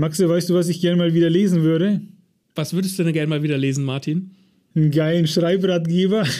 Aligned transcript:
Maxe, 0.00 0.26
weißt 0.26 0.48
du, 0.48 0.54
was 0.54 0.70
ich 0.70 0.80
gerne 0.80 0.96
mal 0.96 1.12
wieder 1.12 1.28
lesen 1.28 1.62
würde? 1.62 2.00
Was 2.54 2.72
würdest 2.72 2.98
du 2.98 3.04
denn 3.04 3.12
gerne 3.12 3.28
mal 3.28 3.42
wieder 3.42 3.58
lesen, 3.58 3.84
Martin? 3.84 4.30
Einen 4.74 4.90
geilen 4.90 5.26
Schreibratgeber. 5.26 6.26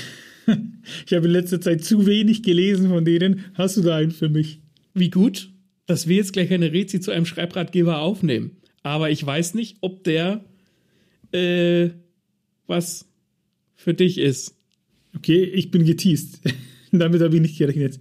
Ich 1.07 1.13
habe 1.13 1.27
in 1.27 1.33
letzter 1.33 1.61
Zeit 1.61 1.85
zu 1.85 2.07
wenig 2.07 2.43
gelesen 2.43 2.89
von 2.89 3.05
denen. 3.05 3.45
Hast 3.55 3.77
du 3.77 3.83
da 3.83 3.97
einen 3.97 4.11
für 4.11 4.29
mich? 4.29 4.61
Wie 4.95 5.11
gut, 5.11 5.53
dass 5.87 6.09
wir 6.09 6.17
jetzt 6.17 6.33
gleich 6.33 6.51
eine 6.51 6.73
Rezi 6.73 6.99
zu 6.99 7.13
einem 7.13 7.27
Schreibratgeber 7.27 8.01
aufnehmen. 8.01 8.57
Aber 8.83 9.11
ich 9.11 9.25
weiß 9.25 9.55
nicht, 9.55 9.77
ob 9.81 10.03
der 10.03 10.45
äh, 11.31 11.91
was 12.67 13.07
für 13.77 13.95
dich 13.95 14.19
ist. 14.19 14.57
Okay, 15.15 15.45
ich 15.45 15.71
bin 15.71 15.85
geteased. 15.85 16.41
Damit 16.91 17.21
habe 17.21 17.37
ich 17.37 17.43
nicht 17.43 17.59
gerechnet. 17.59 18.01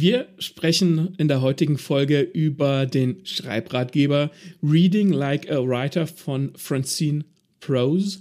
Wir 0.00 0.28
sprechen 0.38 1.16
in 1.18 1.26
der 1.26 1.40
heutigen 1.40 1.76
Folge 1.76 2.20
über 2.20 2.86
den 2.86 3.26
Schreibratgeber 3.26 4.30
Reading 4.62 5.08
Like 5.12 5.50
a 5.50 5.56
Writer 5.66 6.06
von 6.06 6.52
Francine 6.54 7.24
Prose. 7.58 8.20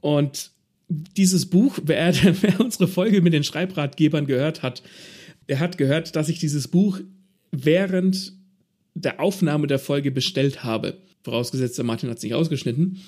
Und 0.00 0.52
dieses 0.88 1.44
Buch, 1.44 1.80
wer, 1.84 2.14
wer 2.40 2.60
unsere 2.60 2.88
Folge 2.88 3.20
mit 3.20 3.34
den 3.34 3.44
Schreibratgebern 3.44 4.26
gehört 4.26 4.62
hat, 4.62 4.82
der 5.50 5.60
hat 5.60 5.76
gehört, 5.76 6.16
dass 6.16 6.30
ich 6.30 6.38
dieses 6.38 6.66
Buch 6.66 6.98
während 7.52 8.32
der 8.94 9.20
Aufnahme 9.20 9.66
der 9.66 9.78
Folge 9.78 10.10
bestellt 10.10 10.64
habe. 10.64 10.96
Vorausgesetzt, 11.24 11.76
der 11.76 11.84
Martin 11.84 12.08
hat 12.08 12.16
es 12.16 12.22
nicht 12.22 12.34
ausgeschnitten. 12.34 13.02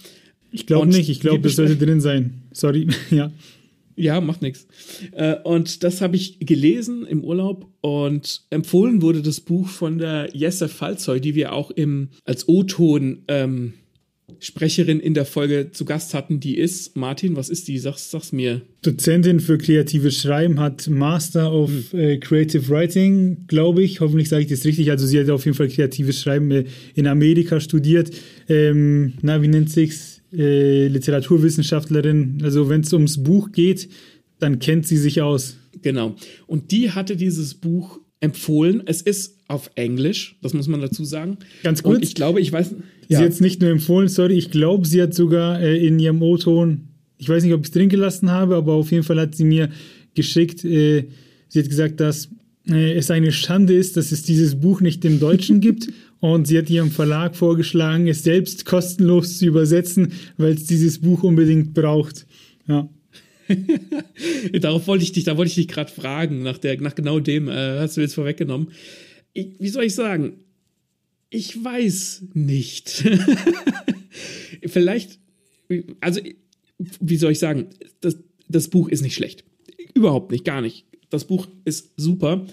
Ich 0.53 0.67
glaube 0.67 0.89
nicht, 0.89 1.09
ich 1.09 1.21
glaube, 1.21 1.49
es 1.49 1.57
sollte 1.57 1.77
drin 1.79 2.03
sein. 2.03 2.43
Sorry, 2.53 2.87
ja. 3.11 3.33
Ja, 4.01 4.21
macht 4.23 4.41
nichts. 4.41 4.67
Äh, 5.13 5.37
und 5.45 5.85
das 5.85 6.01
habe 6.01 6.17
ich 6.17 6.39
gelesen 6.41 7.07
im 7.07 7.23
Urlaub 7.23 7.69
und 7.83 8.43
empfohlen 8.49 9.03
wurde 9.03 9.21
das 9.21 9.41
Buch 9.41 9.69
von 9.69 9.99
der 9.99 10.31
Jesse 10.33 10.69
Falzoy, 10.69 11.21
die 11.21 11.35
wir 11.35 11.53
auch 11.53 11.71
im, 11.71 12.09
als 12.25 12.49
O-Ton 12.49 13.25
ähm, 13.29 13.75
Sprecherin 14.39 15.01
in 15.01 15.13
der 15.13 15.27
Folge 15.27 15.71
zu 15.73 15.85
Gast 15.85 16.15
hatten, 16.15 16.41
die 16.41 16.57
ist, 16.57 16.97
Martin, 16.97 17.37
was 17.37 17.51
ist 17.51 17.69
die? 17.69 17.79
Sag's, 17.79 18.11
sag's 18.11 18.33
mir. 18.33 18.63
Dozentin 18.81 19.39
für 19.41 19.59
kreatives 19.59 20.19
Schreiben, 20.19 20.59
hat 20.59 20.89
Master 20.89 21.53
of 21.53 21.71
hm. 21.91 21.99
äh, 22.01 22.17
Creative 22.17 22.67
Writing, 22.71 23.47
glaube 23.49 23.83
ich. 23.83 24.01
Hoffentlich 24.01 24.31
sage 24.31 24.45
ich 24.45 24.49
das 24.49 24.65
richtig. 24.65 24.91
Also 24.91 25.07
sie 25.07 25.21
hat 25.21 25.29
auf 25.29 25.45
jeden 25.45 25.57
Fall 25.57 25.69
kreatives 25.69 26.23
Schreiben 26.23 26.51
äh, 26.51 26.65
in 26.95 27.07
Amerika 27.07 27.61
studiert. 27.61 28.11
Ähm, 28.49 29.15
na, 29.21 29.43
wie 29.43 29.49
nennt 29.49 29.71
sich's? 29.71 30.20
Äh, 30.33 30.89
Literaturwissenschaftlerin. 30.89 32.41
Also 32.43 32.69
wenn 32.69 32.83
es 32.83 32.93
ums 32.93 33.23
Buch 33.23 33.53
geht, 33.53 33.89
dann 34.39 34.59
kennt 34.59 34.87
sie 34.87 34.97
sich 34.97 35.23
aus. 35.23 35.57
Genau. 35.83 36.17
Und 36.47 36.71
die 36.71 36.91
hatte 36.91 37.17
dieses 37.17 37.55
Buch 37.55 38.01
empfohlen. 38.21 38.83
Es 38.87 39.03
ist 39.03 39.39
auf 39.49 39.71
Englisch, 39.75 40.37
das 40.43 40.55
muss 40.55 40.69
man 40.69 40.81
dazu 40.81 41.05
sagen. 41.05 41.39
Ganz 41.63 41.83
gut. 41.83 42.03
ich 42.03 42.15
glaube, 42.15 42.41
ich 42.41 42.53
weiß. 42.53 42.75
Ja. 43.09 43.19
Sie 43.19 43.25
hat 43.25 43.33
es 43.33 43.41
nicht 43.41 43.61
nur 43.61 43.71
empfohlen, 43.71 44.09
sorry, 44.09 44.35
ich 44.35 44.51
glaube, 44.51 44.87
sie 44.87 45.03
hat 45.03 45.15
sogar 45.15 45.61
äh, 45.61 45.85
in 45.85 45.99
ihrem 45.99 46.23
O-Ton, 46.23 46.89
ich 47.19 47.29
weiß 47.29 47.43
nicht, 47.43 47.53
ob 47.53 47.61
ich 47.63 47.67
es 47.67 47.73
drin 47.73 47.89
gelassen 47.89 48.31
habe, 48.31 48.55
aber 48.55 48.75
auf 48.75 48.93
jeden 48.93 49.03
Fall 49.03 49.19
hat 49.19 49.35
sie 49.35 49.45
mir 49.45 49.71
geschickt, 50.15 50.65
äh, 50.65 51.09
sie 51.49 51.59
hat 51.59 51.69
gesagt, 51.69 51.99
dass 51.99 52.29
es 52.67 53.11
eine 53.11 53.33
Schande 53.33 53.75
ist, 53.75 53.97
dass 53.97 54.13
es 54.13 54.23
dieses 54.23 54.61
Buch 54.61 54.81
nicht 54.81 55.05
im 55.05 55.19
Deutschen 55.19 55.61
gibt 55.61 55.89
und 56.21 56.47
sie 56.47 56.59
hat 56.59 56.69
ihrem 56.71 56.91
Verlag 56.91 57.35
vorgeschlagen, 57.35 58.07
es 58.07 58.23
selbst 58.23 58.65
kostenlos 58.65 59.39
zu 59.39 59.47
übersetzen, 59.47 60.13
weil 60.37 60.53
es 60.53 60.65
dieses 60.65 61.01
Buch 61.01 61.23
unbedingt 61.23 61.75
braucht. 61.75 62.27
Ja. 62.69 62.89
Darauf 64.61 64.87
wollte 64.87 65.05
ich 65.05 65.13
dich, 65.13 65.25
da 65.25 65.37
wollte 65.37 65.49
ich 65.49 65.55
dich 65.57 65.69
gerade 65.69 65.91
fragen, 65.91 66.43
nach, 66.43 66.59
der, 66.59 66.81
nach 66.81 66.95
genau 66.95 67.21
dem, 67.21 67.49
äh, 67.49 67.81
hast 67.81 67.97
du 67.97 68.01
jetzt 68.01 68.15
vorweggenommen. 68.15 68.71
Ich, 69.33 69.59
wie 69.59 69.69
soll 69.69 69.85
ich 69.85 69.95
sagen? 69.95 70.35
Ich 71.31 71.63
weiß 71.63 72.25
nicht. 72.35 73.05
Vielleicht, 74.67 75.19
also, 76.01 76.21
wie 77.01 77.17
soll 77.17 77.33
ich 77.33 77.39
sagen? 77.39 77.69
Das, 78.01 78.19
das 78.49 78.69
Buch 78.69 78.89
ist 78.89 79.03
nicht 79.03 79.15
schlecht. 79.15 79.45
Überhaupt 79.95 80.33
nicht, 80.33 80.45
gar 80.45 80.61
nicht. 80.61 80.87
Das 81.11 81.25
Buch 81.25 81.49
ist 81.65 81.91
super. 81.97 82.47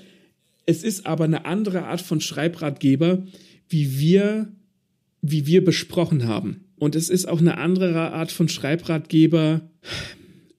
Es 0.65 0.83
ist 0.83 1.05
aber 1.05 1.23
eine 1.23 1.45
andere 1.45 1.85
Art 1.85 2.01
von 2.01 2.19
Schreibratgeber, 2.19 3.23
wie 3.69 3.99
wir, 3.99 4.51
wie 5.21 5.45
wir 5.45 5.63
besprochen 5.63 6.27
haben. 6.27 6.65
Und 6.77 6.95
es 6.95 7.09
ist 7.09 7.27
auch 7.27 7.39
eine 7.39 7.57
andere 7.57 8.11
Art 8.11 8.31
von 8.31 8.49
Schreibratgeber, 8.49 9.61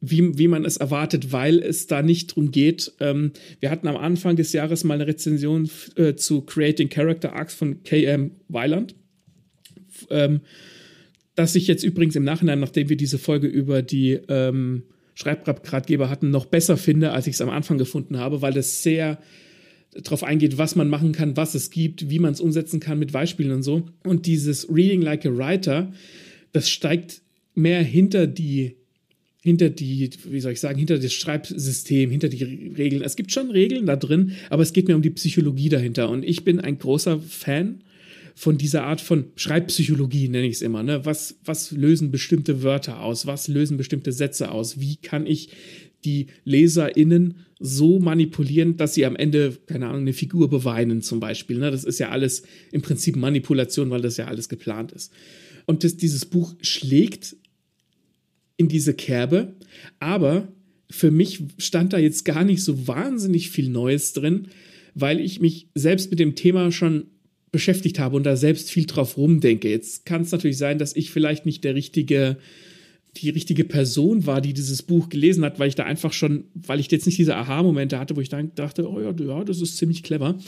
wie, 0.01 0.39
wie 0.39 0.49
man 0.49 0.65
es 0.65 0.77
erwartet, 0.77 1.33
weil 1.33 1.59
es 1.59 1.87
da 1.87 2.03
nicht 2.03 2.35
drum 2.35 2.51
geht. 2.51 2.93
Ähm, 3.01 3.33
wir 3.61 3.71
hatten 3.71 3.89
am 3.89 3.97
Anfang 3.97 4.37
des 4.37 4.53
Jahres 4.53 4.85
mal 4.85 4.95
eine 4.95 5.07
Rezension 5.07 5.69
äh, 5.97 6.15
zu 6.15 6.43
Creating 6.43 6.89
Character 6.89 7.35
Arcs 7.35 7.55
von 7.55 7.83
K.M. 7.83 8.33
Weiland. 8.49 8.95
Ähm, 10.11 10.41
das 11.35 11.55
ich 11.55 11.67
jetzt 11.67 11.85
übrigens 11.85 12.17
im 12.17 12.25
Nachhinein, 12.25 12.61
nachdem 12.61 12.89
wir 12.89 12.97
diese 12.97 13.19
Folge 13.19 13.47
über 13.47 13.83
die 13.83 14.19
ähm, 14.29 14.85
Schreibratgeber 15.19 16.09
hatten, 16.09 16.31
noch 16.31 16.47
besser 16.47 16.77
finde, 16.77 17.11
als 17.11 17.27
ich 17.27 17.35
es 17.35 17.41
am 17.41 17.51
Anfang 17.51 17.77
gefunden 17.77 18.19
habe, 18.19 18.41
weil 18.41 18.53
das 18.53 18.85
sehr 18.85 19.19
darauf 19.93 20.23
eingeht, 20.23 20.59
was 20.59 20.77
man 20.77 20.89
machen 20.89 21.11
kann, 21.11 21.37
was 21.37 21.57
es 21.57 21.71
gibt, 21.71 22.09
wie 22.09 22.21
man 22.21 22.33
es 22.33 22.41
umsetzen 22.41 22.79
kann 22.79 23.01
mit 23.01 23.11
Beispielen 23.11 23.51
und 23.51 23.65
so. 23.65 23.83
Und 24.05 24.27
dieses 24.27 24.69
Reading 24.71 25.03
Like 25.03 25.27
a 25.27 25.37
Writer, 25.37 25.93
das 26.53 26.71
steigt 26.71 27.23
mehr 27.57 27.83
hinter 27.83 28.29
die 28.29 28.77
hinter 29.41 29.71
die, 29.71 30.11
wie 30.25 30.41
soll 30.41 30.53
ich 30.53 30.61
sagen, 30.61 30.79
hinter 30.79 30.99
das 30.99 31.13
Schreibsystem, 31.13 32.11
hinter 32.11 32.29
die 32.29 32.45
Regeln. 32.77 33.03
Es 33.03 33.17
gibt 33.17 33.33
schon 33.33 33.51
Regeln 33.51 33.87
da 33.87 33.97
drin, 33.97 34.33
aber 34.51 34.63
es 34.63 34.73
geht 34.73 34.89
mir 34.89 34.97
um 34.97 35.03
die 35.03 35.11
Psychologie 35.11 35.69
dahinter. 35.69 36.11
Und 36.11 36.25
ich 36.25 36.45
bin 36.45 36.61
ein 36.61 36.79
großer 36.79 37.21
Fan 37.21 37.83
von 38.39 38.57
dieser 38.57 38.85
Art 38.85 39.01
von 39.01 39.33
Schreibpsychologie, 39.35 40.29
nenne 40.29 40.47
ich 40.47 40.55
es 40.55 40.63
immer. 40.63 40.85
Ne? 40.85 41.05
Was, 41.05 41.41
was 41.45 41.73
lösen 41.73 42.13
bestimmte 42.13 42.63
Wörter 42.63 43.03
aus? 43.03 43.27
Was 43.27 43.49
lösen 43.49 43.77
bestimmte 43.77 44.13
Sätze 44.13 44.53
aus? 44.53 44.79
Wie 44.79 44.95
kann 44.95 45.27
ich 45.27 45.51
die 46.05 46.29
LeserInnen 46.45 47.39
so 47.59 47.99
manipulieren, 47.99 48.77
dass 48.77 48.95
sie 48.95 49.05
am 49.07 49.17
Ende, 49.17 49.59
keine 49.67 49.89
Ahnung, 49.89 50.03
eine 50.03 50.13
Figur 50.13 50.49
beweinen 50.49 51.03
zum 51.03 51.19
Beispiel. 51.19 51.59
Ne? 51.59 51.73
Das 51.73 51.83
ist 51.83 51.99
ja 51.99 52.11
alles 52.11 52.45
im 52.71 52.81
Prinzip 52.81 53.17
Manipulation, 53.17 53.91
weil 53.91 54.03
das 54.03 54.17
ja 54.17 54.29
alles 54.29 54.49
geplant 54.49 54.93
ist. 54.93 55.13
Und 55.67 55.83
das, 55.83 55.97
dieses 55.97 56.25
Buch 56.25 56.55
schlägt 56.61 57.35
in 58.57 58.69
diese 58.69 58.95
Kerbe, 58.95 59.57
aber 59.99 60.47
für 60.89 61.11
mich 61.11 61.43
stand 61.59 61.93
da 61.93 61.99
jetzt 61.99 62.25
gar 62.25 62.45
nicht 62.45 62.63
so 62.63 62.87
wahnsinnig 62.87 63.51
viel 63.51 63.69
Neues 63.69 64.13
drin, 64.13 64.47
weil 64.95 65.19
ich 65.19 65.41
mich 65.41 65.71
selbst 65.75 66.11
mit 66.11 66.21
dem 66.21 66.37
Thema 66.37 66.71
schon 66.71 67.09
beschäftigt 67.51 67.99
habe 67.99 68.17
und 68.17 68.25
da 68.25 68.37
selbst 68.37 68.71
viel 68.71 68.87
drauf 68.87 69.17
rumdenke. 69.17 69.71
Jetzt 69.71 70.05
kann 70.07 70.23
es 70.23 70.33
natürlich 70.33 70.59
sein, 70.59 70.79
dass 70.79 70.97
ich 70.97 71.11
vielleicht 71.11 71.47
nicht 71.47 71.65
der 71.65 71.75
richtige 71.75 72.39
die 73.17 73.31
richtige 73.31 73.65
Person 73.65 74.27
war, 74.27 74.41
die 74.41 74.53
dieses 74.53 74.83
Buch 74.83 75.09
gelesen 75.09 75.45
hat, 75.45 75.59
weil 75.59 75.69
ich 75.69 75.75
da 75.75 75.85
einfach 75.85 76.13
schon, 76.13 76.45
weil 76.55 76.81
ich 76.81 76.91
jetzt 76.91 77.07
nicht 77.07 77.19
diese 77.19 77.37
Aha-Momente 77.37 77.99
hatte, 77.99 78.17
wo 78.17 78.21
ich 78.21 78.29
dann 78.29 78.55
dachte, 78.55 78.89
oh 78.89 79.01
ja, 79.01 79.15
ja, 79.19 79.45
das 79.45 79.61
ist 79.61 79.77
ziemlich 79.77 80.03
clever, 80.03 80.39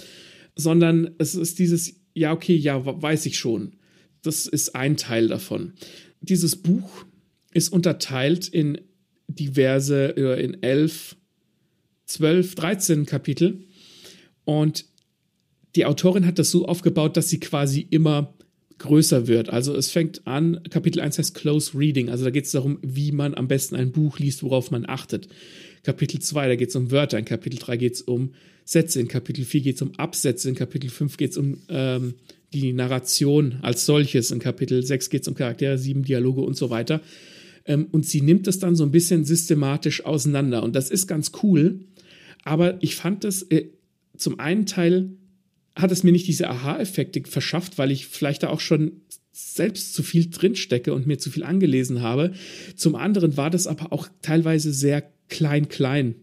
sondern 0.56 1.10
es 1.19 1.34
ist 1.34 1.59
dieses, 1.59 2.00
ja, 2.15 2.33
okay, 2.33 2.55
ja, 2.55 2.84
weiß 2.84 3.27
ich 3.27 3.39
schon. 3.39 3.72
Das 4.22 4.47
ist 4.47 4.74
ein 4.74 4.97
Teil 4.97 5.28
davon. 5.28 5.72
Dieses 6.21 6.57
Buch 6.57 7.07
ist 7.53 7.72
unterteilt 7.72 8.48
in 8.48 8.78
diverse, 9.27 10.16
äh, 10.16 10.45
in 10.45 10.63
elf, 10.63 11.16
zwölf, 12.04 12.54
dreizehn 12.54 13.07
Kapitel 13.07 13.65
und 14.45 14.84
die 15.77 15.87
Autorin 15.87 16.27
hat 16.27 16.39
das 16.39 16.51
so 16.51 16.67
aufgebaut, 16.67 17.17
dass 17.17 17.28
sie 17.28 17.41
quasi 17.41 17.87
immer 17.91 18.34
größer 18.81 19.28
wird. 19.28 19.51
Also 19.51 19.77
es 19.77 19.91
fängt 19.91 20.27
an, 20.27 20.61
Kapitel 20.71 21.01
1 21.01 21.19
heißt 21.19 21.34
Close 21.34 21.78
Reading, 21.78 22.09
also 22.09 22.25
da 22.25 22.31
geht 22.31 22.47
es 22.47 22.53
darum, 22.53 22.78
wie 22.83 23.13
man 23.13 23.34
am 23.34 23.47
besten 23.47 23.77
ein 23.77 23.93
Buch 23.93 24.19
liest, 24.19 24.43
worauf 24.43 24.71
man 24.71 24.89
achtet. 24.89 25.28
Kapitel 25.84 26.21
2, 26.21 26.49
da 26.49 26.57
geht 26.57 26.71
es 26.71 26.77
um 26.77 26.91
Wörter, 26.91 27.19
in 27.19 27.25
Kapitel 27.25 27.59
3 27.59 27.77
geht 27.77 27.95
es 27.95 28.03
um 28.03 28.33
Sätze, 28.65 29.01
in 29.01 29.09
Kapitel 29.09 29.45
4 29.45 29.61
geht 29.61 29.77
es 29.77 29.83
um 29.83 29.93
Absätze, 29.97 30.49
in 30.49 30.55
Kapitel 30.55 30.91
5 30.91 31.17
geht 31.17 31.33
es 31.33 31.37
um 31.37 31.59
ähm, 31.69 32.15
die 32.53 32.72
Narration 32.72 33.59
als 33.63 33.87
solches, 33.87 34.31
in 34.31 34.41
Kapitel 34.41 34.83
6 34.83 35.11
geht 35.11 35.22
es 35.22 35.28
um 35.28 35.34
Charaktere, 35.34 35.78
7 35.78 36.03
Dialoge 36.03 36.41
und 36.41 36.57
so 36.57 36.71
weiter. 36.71 37.01
Ähm, 37.67 37.87
und 37.93 38.07
sie 38.07 38.22
nimmt 38.22 38.47
das 38.47 38.59
dann 38.59 38.77
so 38.77 38.84
ein 38.84 38.91
bisschen 38.91 39.25
systematisch 39.25 40.05
auseinander. 40.05 40.63
Und 40.63 40.75
das 40.75 40.91
ist 40.91 41.07
ganz 41.07 41.33
cool, 41.43 41.81
aber 42.45 42.83
ich 42.83 42.97
fand 42.97 43.25
das 43.25 43.43
äh, 43.43 43.67
zum 44.17 44.41
einen 44.41 44.67
Teil 44.67 45.11
hat 45.80 45.92
es 45.92 46.03
mir 46.03 46.12
nicht 46.12 46.27
diese 46.27 46.48
Aha-Effekte 46.48 47.22
verschafft, 47.24 47.78
weil 47.78 47.91
ich 47.91 48.06
vielleicht 48.06 48.42
da 48.42 48.48
auch 48.48 48.60
schon 48.60 49.03
selbst 49.32 49.94
zu 49.94 50.03
viel 50.03 50.28
drinstecke 50.28 50.92
und 50.92 51.06
mir 51.06 51.18
zu 51.18 51.30
viel 51.30 51.44
angelesen 51.44 52.03
habe. 52.03 52.32
Zum 52.77 52.94
anderen 52.94 53.36
war 53.36 53.50
das 53.50 53.66
aber 53.66 53.92
auch 53.92 54.09
teilweise 54.22 54.72
sehr 54.72 55.10
klein, 55.28 55.68
klein, 55.68 56.16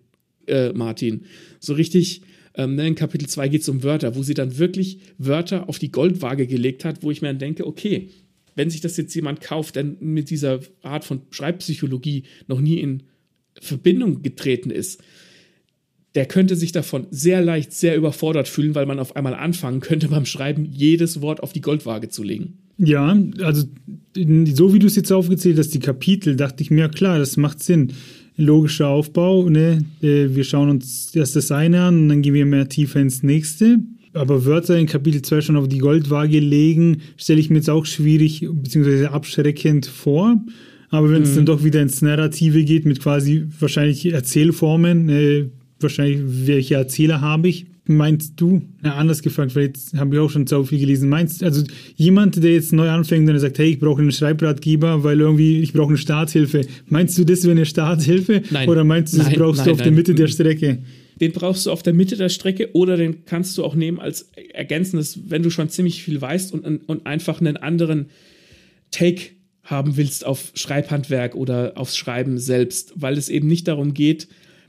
äh, 0.47 0.73
Martin. 0.73 1.25
So 1.59 1.73
richtig, 1.73 2.21
ähm, 2.55 2.75
ne, 2.75 2.87
in 2.87 2.95
Kapitel 2.95 3.27
2 3.27 3.47
geht 3.49 3.61
es 3.61 3.69
um 3.69 3.83
Wörter, 3.83 4.15
wo 4.15 4.23
sie 4.23 4.33
dann 4.33 4.57
wirklich 4.57 4.99
Wörter 5.17 5.69
auf 5.69 5.79
die 5.79 5.91
Goldwaage 5.91 6.47
gelegt 6.47 6.85
hat, 6.85 7.03
wo 7.03 7.11
ich 7.11 7.21
mir 7.21 7.29
dann 7.29 7.39
denke, 7.39 7.65
okay, 7.65 8.09
wenn 8.55 8.69
sich 8.69 8.81
das 8.81 8.97
jetzt 8.97 9.13
jemand 9.13 9.41
kauft, 9.41 9.75
der 9.75 9.83
mit 9.83 10.29
dieser 10.29 10.59
Art 10.81 11.05
von 11.05 11.21
Schreibpsychologie 11.29 12.23
noch 12.47 12.59
nie 12.59 12.79
in 12.79 13.03
Verbindung 13.59 14.23
getreten 14.23 14.71
ist, 14.71 15.01
der 16.17 16.25
könnte 16.25 16.55
sich 16.55 16.71
davon 16.71 17.05
sehr 17.11 17.43
leicht, 17.43 17.73
sehr 17.73 17.95
überfordert 17.95 18.47
fühlen, 18.47 18.73
weil 18.73 18.87
man 18.87 18.97
auf 18.97 19.15
einmal 19.15 19.35
anfangen 19.35 19.81
könnte 19.81 20.07
beim 20.07 20.25
Schreiben 20.25 20.65
jedes 20.65 21.21
Wort 21.21 21.43
auf 21.43 21.53
die 21.53 21.61
Goldwaage 21.61 22.09
zu 22.09 22.23
legen. 22.23 22.57
Ja, 22.79 23.15
also 23.39 23.65
so 24.15 24.73
wie 24.73 24.79
du 24.79 24.87
es 24.87 24.95
jetzt 24.95 25.11
aufgezählt 25.11 25.59
hast, 25.59 25.75
die 25.75 25.79
Kapitel, 25.79 26.35
dachte 26.35 26.63
ich 26.63 26.71
mir, 26.71 26.89
klar, 26.89 27.19
das 27.19 27.37
macht 27.37 27.61
Sinn. 27.61 27.93
Logischer 28.35 28.87
Aufbau, 28.87 29.47
ne? 29.47 29.85
Äh, 30.01 30.29
wir 30.29 30.43
schauen 30.43 30.71
uns 30.71 31.13
erst 31.13 31.35
das 31.35 31.51
eine 31.51 31.83
an 31.83 32.01
und 32.01 32.09
dann 32.09 32.23
gehen 32.23 32.33
wir 32.33 32.47
mehr 32.47 32.67
tiefer 32.67 32.99
ins 32.99 33.21
nächste. 33.21 33.77
Aber 34.13 34.43
Wörter 34.45 34.75
in 34.75 34.87
Kapitel 34.87 35.21
2 35.21 35.41
schon 35.41 35.55
auf 35.55 35.67
die 35.67 35.77
Goldwaage 35.77 36.39
legen, 36.39 37.01
stelle 37.15 37.39
ich 37.39 37.51
mir 37.51 37.57
jetzt 37.57 37.69
auch 37.69 37.85
schwierig 37.85 38.47
bzw. 38.51 39.05
abschreckend 39.05 39.85
vor. 39.85 40.41
Aber 40.89 41.11
wenn 41.11 41.21
es 41.21 41.33
mhm. 41.33 41.35
dann 41.35 41.45
doch 41.45 41.63
wieder 41.63 41.81
ins 41.83 42.01
Narrative 42.01 42.63
geht, 42.63 42.85
mit 42.85 43.01
quasi 43.01 43.45
wahrscheinlich 43.59 44.03
Erzählformen, 44.11 45.09
äh, 45.09 45.49
wahrscheinlich 45.79 46.21
welche 46.47 46.75
Erzähler 46.75 47.21
habe 47.21 47.47
ich, 47.49 47.67
meinst 47.89 48.33
du, 48.37 48.61
ja, 48.83 48.95
anders 48.95 49.21
gefragt, 49.21 49.55
weil 49.55 49.67
jetzt 49.67 49.93
habe 49.95 50.15
ich 50.15 50.21
auch 50.21 50.29
schon 50.29 50.47
so 50.47 50.63
viel 50.63 50.79
gelesen, 50.79 51.09
meinst 51.09 51.43
also 51.43 51.63
jemand, 51.95 52.41
der 52.43 52.53
jetzt 52.53 52.73
neu 52.73 52.89
anfängt 52.89 53.29
und 53.29 53.39
sagt, 53.39 53.59
hey, 53.59 53.71
ich 53.71 53.79
brauche 53.79 54.01
einen 54.01 54.11
Schreibratgeber, 54.11 55.03
weil 55.03 55.19
irgendwie 55.19 55.61
ich 55.61 55.73
brauche 55.73 55.89
eine 55.89 55.97
Starthilfe, 55.97 56.61
meinst 56.87 57.17
du, 57.17 57.23
das 57.23 57.43
wäre 57.43 57.51
eine 57.51 57.65
Starthilfe? 57.65 58.43
Nein. 58.51 58.69
Oder 58.69 58.83
meinst 58.83 59.13
du, 59.13 59.17
das 59.17 59.27
nein, 59.27 59.35
brauchst 59.37 59.59
nein, 59.59 59.65
du 59.67 59.71
auf 59.71 59.77
nein. 59.79 59.85
der 59.85 59.93
Mitte 59.93 60.15
der 60.15 60.27
Strecke? 60.27 60.79
Den 61.19 61.31
brauchst 61.31 61.65
du 61.65 61.71
auf 61.71 61.81
der 61.81 61.93
Mitte 61.93 62.15
der 62.15 62.29
Strecke 62.29 62.69
oder 62.73 62.95
den 62.95 63.25
kannst 63.25 63.57
du 63.57 63.63
auch 63.63 63.73
nehmen 63.73 63.99
als 63.99 64.29
ergänzendes, 64.53 65.19
wenn 65.29 65.41
du 65.41 65.49
schon 65.49 65.69
ziemlich 65.69 66.03
viel 66.03 66.21
weißt 66.21 66.53
und, 66.53 66.87
und 66.87 67.05
einfach 67.07 67.39
einen 67.39 67.57
anderen 67.57 68.07
Take 68.91 69.31
haben 69.63 69.97
willst 69.97 70.25
auf 70.25 70.51
Schreibhandwerk 70.53 71.35
oder 71.35 71.73
aufs 71.75 71.97
Schreiben 71.97 72.37
selbst, 72.37 72.93
weil 72.95 73.17
es 73.17 73.29
eben 73.29 73.47
nicht 73.47 73.67
darum 73.67 73.93
geht, 73.93 74.27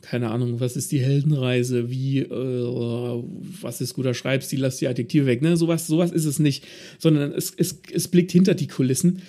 keine 0.09 0.31
Ahnung, 0.31 0.59
was 0.59 0.75
ist 0.75 0.91
die 0.91 1.01
Heldenreise, 1.01 1.91
wie, 1.91 2.21
äh, 2.21 3.23
was 3.61 3.83
ist 3.83 3.93
guter 3.93 4.15
Schreibstil, 4.15 4.61
lass 4.61 4.79
die 4.79 4.89
Adjektive 4.89 5.27
weg, 5.27 5.43
ne? 5.43 5.55
Sowas, 5.59 5.87
sowas 5.87 6.13
ist 6.13 6.25
es 6.25 6.39
nicht, 6.39 6.67
sondern 6.99 7.33
es, 7.33 7.53
es, 7.55 7.83
es 7.93 8.09
blickt 8.09 8.33
hinter 8.33 8.55
die 8.55 8.69
Kulissen. 8.69 9.21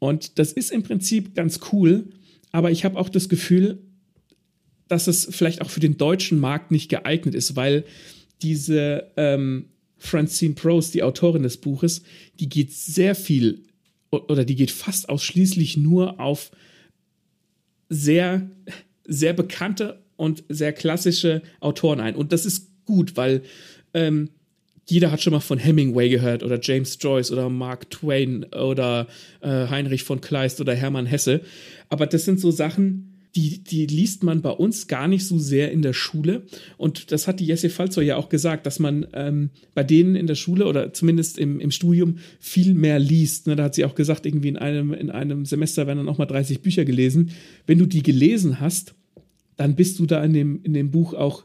Und 0.00 0.40
das 0.40 0.52
ist 0.52 0.72
im 0.72 0.82
Prinzip 0.82 1.36
ganz 1.36 1.60
cool, 1.72 2.08
aber 2.50 2.72
ich 2.72 2.84
habe 2.84 2.98
auch 2.98 3.08
das 3.08 3.28
Gefühl, 3.28 3.78
dass 4.88 5.06
es 5.06 5.28
vielleicht 5.30 5.62
auch 5.62 5.70
für 5.70 5.80
den 5.80 5.96
deutschen 5.96 6.40
Markt 6.40 6.72
nicht 6.72 6.88
geeignet 6.88 7.36
ist, 7.36 7.54
weil 7.54 7.84
diese 8.42 9.12
ähm, 9.16 9.66
Francine 9.96 10.54
Prose, 10.54 10.90
die 10.90 11.04
Autorin 11.04 11.44
des 11.44 11.56
Buches, 11.56 12.02
die 12.40 12.48
geht 12.48 12.72
sehr 12.72 13.14
viel 13.14 13.62
oder 14.10 14.44
die 14.44 14.56
geht 14.56 14.72
fast 14.72 15.08
ausschließlich 15.08 15.76
nur 15.76 16.18
auf 16.18 16.50
sehr, 17.88 18.50
sehr 19.06 19.32
bekannte 19.32 20.04
und 20.16 20.44
sehr 20.48 20.72
klassische 20.72 21.42
Autoren 21.60 22.00
ein. 22.00 22.16
Und 22.16 22.32
das 22.32 22.46
ist 22.46 22.70
gut, 22.84 23.16
weil 23.16 23.42
ähm, 23.94 24.30
jeder 24.88 25.10
hat 25.10 25.20
schon 25.20 25.32
mal 25.32 25.40
von 25.40 25.58
Hemingway 25.58 26.08
gehört 26.08 26.42
oder 26.42 26.60
James 26.62 26.96
Joyce 27.00 27.32
oder 27.32 27.48
Mark 27.48 27.90
Twain 27.90 28.44
oder 28.44 29.08
äh, 29.40 29.66
Heinrich 29.68 30.04
von 30.04 30.20
Kleist 30.20 30.60
oder 30.60 30.74
Hermann 30.74 31.06
Hesse. 31.06 31.40
Aber 31.88 32.06
das 32.06 32.24
sind 32.24 32.38
so 32.38 32.50
Sachen, 32.50 33.12
die, 33.36 33.62
die 33.62 33.86
liest 33.86 34.22
man 34.22 34.40
bei 34.40 34.50
uns 34.50 34.86
gar 34.86 35.08
nicht 35.08 35.26
so 35.26 35.38
sehr 35.38 35.70
in 35.70 35.82
der 35.82 35.92
Schule. 35.92 36.46
Und 36.78 37.12
das 37.12 37.28
hat 37.28 37.38
die 37.38 37.46
Jesse 37.46 37.68
Falzer 37.68 38.00
ja 38.00 38.16
auch 38.16 38.30
gesagt, 38.30 38.64
dass 38.64 38.78
man 38.78 39.06
ähm, 39.12 39.50
bei 39.74 39.84
denen 39.84 40.16
in 40.16 40.26
der 40.26 40.36
Schule 40.36 40.66
oder 40.66 40.92
zumindest 40.92 41.36
im, 41.36 41.60
im 41.60 41.70
Studium 41.70 42.18
viel 42.40 42.74
mehr 42.74 42.98
liest. 42.98 43.46
Ne, 43.46 43.54
da 43.54 43.64
hat 43.64 43.74
sie 43.74 43.84
auch 43.84 43.94
gesagt, 43.94 44.24
irgendwie 44.24 44.48
in 44.48 44.56
einem, 44.56 44.94
in 44.94 45.10
einem 45.10 45.44
Semester 45.44 45.86
werden 45.86 45.98
dann 45.98 46.08
auch 46.08 46.18
mal 46.18 46.26
30 46.26 46.62
Bücher 46.62 46.86
gelesen. 46.86 47.30
Wenn 47.66 47.78
du 47.78 47.84
die 47.84 48.02
gelesen 48.02 48.58
hast, 48.60 48.94
dann 49.56 49.76
bist 49.76 49.98
du 49.98 50.06
da 50.06 50.22
in 50.22 50.32
dem, 50.32 50.62
in 50.62 50.74
dem 50.74 50.90
Buch 50.90 51.14
auch 51.14 51.44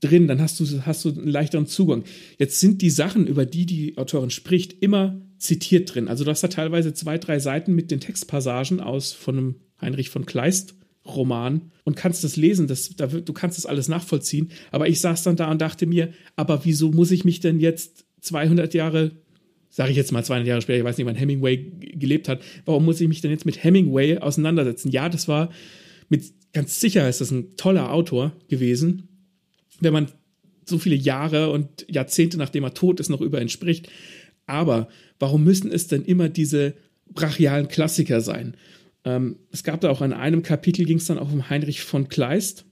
drin, 0.00 0.28
dann 0.28 0.40
hast 0.40 0.60
du, 0.60 0.66
hast 0.84 1.04
du 1.04 1.10
einen 1.10 1.28
leichteren 1.28 1.66
Zugang. 1.66 2.04
Jetzt 2.38 2.60
sind 2.60 2.82
die 2.82 2.90
Sachen, 2.90 3.26
über 3.26 3.46
die 3.46 3.66
die 3.66 3.96
Autorin 3.98 4.30
spricht, 4.30 4.82
immer 4.82 5.20
zitiert 5.38 5.94
drin. 5.94 6.08
Also 6.08 6.24
du 6.24 6.30
hast 6.30 6.42
da 6.42 6.48
teilweise 6.48 6.94
zwei, 6.94 7.18
drei 7.18 7.38
Seiten 7.38 7.74
mit 7.74 7.90
den 7.90 8.00
Textpassagen 8.00 8.80
aus 8.80 9.12
von 9.12 9.38
einem 9.38 9.54
Heinrich 9.80 10.10
von 10.10 10.26
Kleist 10.26 10.74
Roman 11.06 11.70
und 11.84 11.96
kannst 11.96 12.24
das 12.24 12.36
lesen, 12.36 12.66
das, 12.66 12.90
da, 12.96 13.06
du 13.06 13.32
kannst 13.32 13.58
das 13.58 13.66
alles 13.66 13.88
nachvollziehen. 13.88 14.50
Aber 14.72 14.88
ich 14.88 15.00
saß 15.00 15.22
dann 15.22 15.36
da 15.36 15.50
und 15.50 15.60
dachte 15.60 15.86
mir, 15.86 16.12
aber 16.34 16.64
wieso 16.64 16.90
muss 16.90 17.10
ich 17.10 17.24
mich 17.24 17.40
denn 17.40 17.60
jetzt 17.60 18.06
200 18.22 18.74
Jahre, 18.74 19.12
sage 19.70 19.90
ich 19.90 19.96
jetzt 19.96 20.12
mal 20.12 20.24
200 20.24 20.48
Jahre 20.48 20.62
später, 20.62 20.78
ich 20.78 20.84
weiß 20.84 20.98
nicht, 20.98 21.06
wann 21.06 21.14
Hemingway 21.14 21.70
gelebt 21.94 22.28
hat, 22.28 22.42
warum 22.64 22.84
muss 22.84 23.00
ich 23.00 23.08
mich 23.08 23.20
denn 23.20 23.30
jetzt 23.30 23.46
mit 23.46 23.62
Hemingway 23.62 24.18
auseinandersetzen? 24.18 24.90
Ja, 24.90 25.08
das 25.08 25.28
war 25.28 25.50
mit 26.08 26.24
ganz 26.56 26.80
sicher 26.80 27.06
ist 27.06 27.20
das 27.20 27.30
ein 27.30 27.54
toller 27.58 27.92
Autor 27.92 28.32
gewesen, 28.48 29.08
wenn 29.80 29.92
man 29.92 30.08
so 30.64 30.78
viele 30.78 30.96
Jahre 30.96 31.50
und 31.50 31.84
Jahrzehnte 31.86 32.38
nachdem 32.38 32.64
er 32.64 32.72
tot 32.72 32.98
ist 32.98 33.10
noch 33.10 33.20
über 33.20 33.42
ihn 33.42 33.50
spricht. 33.50 33.90
Aber 34.46 34.88
warum 35.18 35.44
müssen 35.44 35.70
es 35.70 35.86
denn 35.86 36.02
immer 36.02 36.30
diese 36.30 36.72
brachialen 37.12 37.68
Klassiker 37.68 38.22
sein? 38.22 38.56
Ähm, 39.04 39.36
es 39.52 39.64
gab 39.64 39.82
da 39.82 39.90
auch 39.90 40.00
in 40.00 40.14
einem 40.14 40.42
Kapitel 40.42 40.86
ging 40.86 40.96
es 40.96 41.04
dann 41.04 41.18
auch 41.18 41.30
um 41.30 41.50
Heinrich 41.50 41.82
von 41.82 42.08
Kleist 42.08 42.64